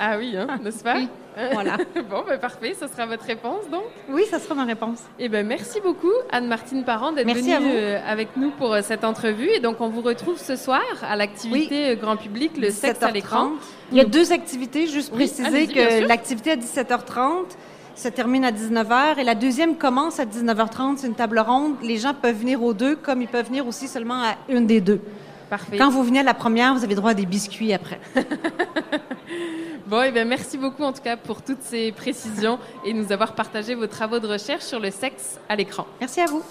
Ah 0.00 0.16
oui, 0.18 0.36
hein, 0.36 0.46
n'est-ce 0.62 0.82
pas? 0.82 0.96
Oui, 0.96 1.08
voilà. 1.52 1.76
bon, 2.10 2.24
ben 2.26 2.38
parfait, 2.38 2.74
ce 2.80 2.86
sera 2.88 3.06
votre 3.06 3.24
réponse 3.24 3.68
donc. 3.70 3.84
Oui, 4.08 4.24
ça 4.30 4.38
sera 4.38 4.54
ma 4.54 4.64
réponse. 4.64 5.00
Eh 5.18 5.28
ben 5.28 5.46
merci 5.46 5.80
beaucoup 5.80 6.12
Anne-Martine 6.30 6.82
Parent 6.82 7.12
d'être 7.12 7.28
venue 7.28 7.52
euh, 7.52 8.00
avec 8.06 8.36
nous 8.36 8.50
pour 8.50 8.72
euh, 8.72 8.80
cette 8.82 9.04
entrevue. 9.04 9.50
Et 9.50 9.60
donc 9.60 9.80
on 9.80 9.88
vous 9.88 10.00
retrouve 10.00 10.38
ce 10.38 10.56
soir 10.56 10.82
à 11.02 11.14
l'activité 11.14 11.90
euh, 11.90 11.94
grand 11.94 12.16
public, 12.16 12.56
le 12.56 12.70
sexe 12.70 13.02
à 13.02 13.08
17h30. 13.08 13.12
l'écran. 13.12 13.50
Il 13.92 13.98
y 13.98 14.00
a 14.00 14.04
deux 14.04 14.32
activités, 14.32 14.86
juste 14.86 15.12
Oui, 15.12 15.26
préciser 15.26 15.66
que 15.66 16.06
l'activité 16.06 16.52
à 16.52 16.56
17h30 16.56 17.44
se 17.96 18.08
termine 18.08 18.44
à 18.44 18.52
19h 18.52 19.18
et 19.18 19.24
la 19.24 19.34
deuxième 19.34 19.76
commence 19.76 20.20
à 20.20 20.24
19h30. 20.26 20.98
C'est 20.98 21.06
une 21.06 21.14
table 21.14 21.38
ronde. 21.38 21.74
Les 21.82 21.96
gens 21.96 22.14
peuvent 22.14 22.36
venir 22.36 22.62
aux 22.62 22.74
deux, 22.74 22.94
comme 22.96 23.22
ils 23.22 23.28
peuvent 23.28 23.46
venir 23.46 23.66
aussi 23.66 23.88
seulement 23.88 24.22
à 24.22 24.34
une 24.48 24.66
des 24.66 24.80
deux. 24.80 25.00
Parfait. 25.50 25.78
Quand 25.78 25.90
vous 25.90 26.02
venez 26.02 26.20
à 26.20 26.24
la 26.24 26.34
première, 26.34 26.74
vous 26.74 26.84
avez 26.84 26.94
droit 26.94 27.10
à 27.10 27.14
des 27.14 27.26
biscuits 27.26 27.72
après. 27.72 28.00
Bon, 29.86 30.02
eh 30.02 30.10
ben 30.10 30.26
merci 30.26 30.58
beaucoup 30.58 30.82
en 30.82 30.92
tout 30.92 31.00
cas 31.00 31.16
pour 31.16 31.42
toutes 31.42 31.62
ces 31.62 31.92
précisions 31.92 32.58
et 32.84 32.92
nous 32.92 33.12
avoir 33.12 33.36
partagé 33.36 33.76
vos 33.76 33.86
travaux 33.86 34.18
de 34.18 34.26
recherche 34.26 34.64
sur 34.64 34.80
le 34.80 34.90
sexe 34.90 35.38
à 35.48 35.54
l'écran. 35.54 35.86
Merci 36.00 36.20
à 36.20 36.26
vous. 36.26 36.42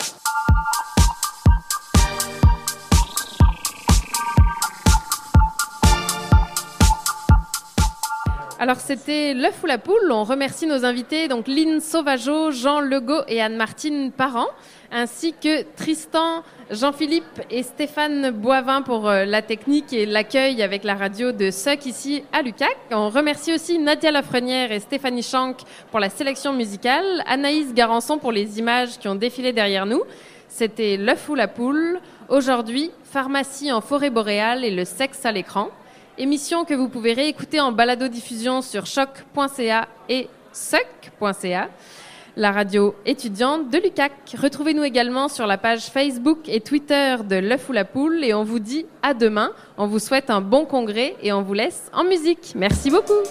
Alors 8.65 8.79
c'était 8.79 9.35
l'œuf 9.35 9.61
ou 9.61 9.67
la 9.67 9.77
poule. 9.77 10.11
On 10.11 10.23
remercie 10.23 10.65
nos 10.65 10.85
invités, 10.85 11.27
donc 11.27 11.47
Lynn 11.47 11.79
Sauvageau, 11.79 12.49
Jean 12.49 12.79
Legault 12.79 13.21
et 13.27 13.39
Anne-Martine 13.39 14.11
Parent, 14.11 14.47
ainsi 14.91 15.35
que 15.39 15.61
Tristan, 15.75 16.41
Jean-Philippe 16.71 17.43
et 17.51 17.61
Stéphane 17.61 18.31
Boivin 18.31 18.81
pour 18.81 19.07
euh, 19.07 19.23
la 19.25 19.43
technique 19.43 19.93
et 19.93 20.07
l'accueil 20.07 20.63
avec 20.63 20.83
la 20.83 20.95
radio 20.95 21.31
de 21.31 21.51
SOC 21.51 21.85
ici 21.85 22.23
à 22.33 22.41
Lucac. 22.41 22.75
On 22.89 23.09
remercie 23.09 23.53
aussi 23.53 23.77
Nadia 23.77 24.09
Lafrenière 24.09 24.71
et 24.71 24.79
Stéphanie 24.79 25.21
Schank 25.21 25.57
pour 25.91 25.99
la 25.99 26.09
sélection 26.09 26.51
musicale, 26.51 27.21
Anaïs 27.27 27.71
Garançon 27.71 28.17
pour 28.17 28.31
les 28.31 28.57
images 28.57 28.97
qui 28.97 29.07
ont 29.07 29.13
défilé 29.13 29.53
derrière 29.53 29.85
nous. 29.85 30.01
C'était 30.49 30.97
l'œuf 30.97 31.29
ou 31.29 31.35
la 31.35 31.47
poule. 31.47 31.99
Aujourd'hui, 32.29 32.89
pharmacie 33.03 33.71
en 33.71 33.81
forêt 33.81 34.09
boréale 34.09 34.65
et 34.65 34.71
le 34.71 34.85
sexe 34.85 35.23
à 35.23 35.31
l'écran. 35.31 35.69
Émission 36.17 36.63
que 36.63 36.73
vous 36.73 36.87
pouvez 36.87 37.11
réécouter 37.11 37.59
en 37.59 37.73
balado-diffusion 37.73 38.61
sur 38.61 38.85
choc.ca 38.85 39.89
et 40.07 40.29
soc.ca, 40.53 41.69
la 42.37 42.51
radio 42.53 42.95
étudiante 43.05 43.69
de 43.69 43.77
l'UCAC. 43.77 44.13
Retrouvez-nous 44.41 44.85
également 44.85 45.27
sur 45.27 45.45
la 45.45 45.57
page 45.57 45.87
Facebook 45.87 46.47
et 46.47 46.61
Twitter 46.61 47.17
de 47.27 47.35
l'œuf 47.35 47.67
ou 47.67 47.73
la 47.73 47.83
poule 47.83 48.23
et 48.23 48.33
on 48.33 48.45
vous 48.45 48.59
dit 48.59 48.85
à 49.03 49.13
demain. 49.13 49.51
On 49.77 49.87
vous 49.87 49.99
souhaite 49.99 50.29
un 50.29 50.39
bon 50.39 50.63
congrès 50.65 51.17
et 51.21 51.33
on 51.33 51.41
vous 51.41 51.53
laisse 51.53 51.91
en 51.91 52.05
musique. 52.05 52.53
Merci 52.55 52.91
beaucoup. 52.91 53.21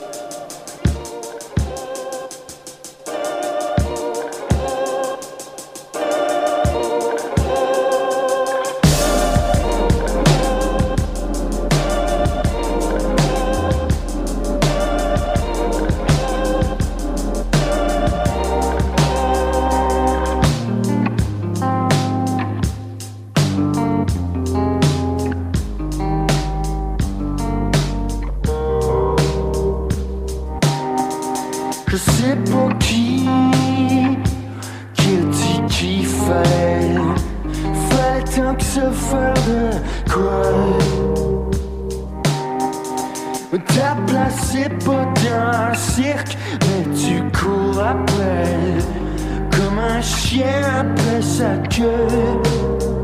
Qu'il 36.43 37.75
fallait 37.91 38.25
tant 38.35 38.55
que 38.55 38.65
se 38.65 38.81
faire 38.81 39.35
de 39.49 40.13
quoi? 40.13 40.43
Ta 43.69 43.95
place 44.07 44.51
c'est 44.53 44.69
pas 44.85 45.07
dans 45.15 45.71
un 45.71 45.75
cirque 45.75 46.37
Mais 46.61 46.85
tu 46.95 47.23
cours 47.31 47.81
après 47.81 48.79
Comme 49.53 49.79
un 49.79 50.01
chien 50.01 50.61
après 50.81 51.23
sa 51.23 51.57
queue 51.69 53.04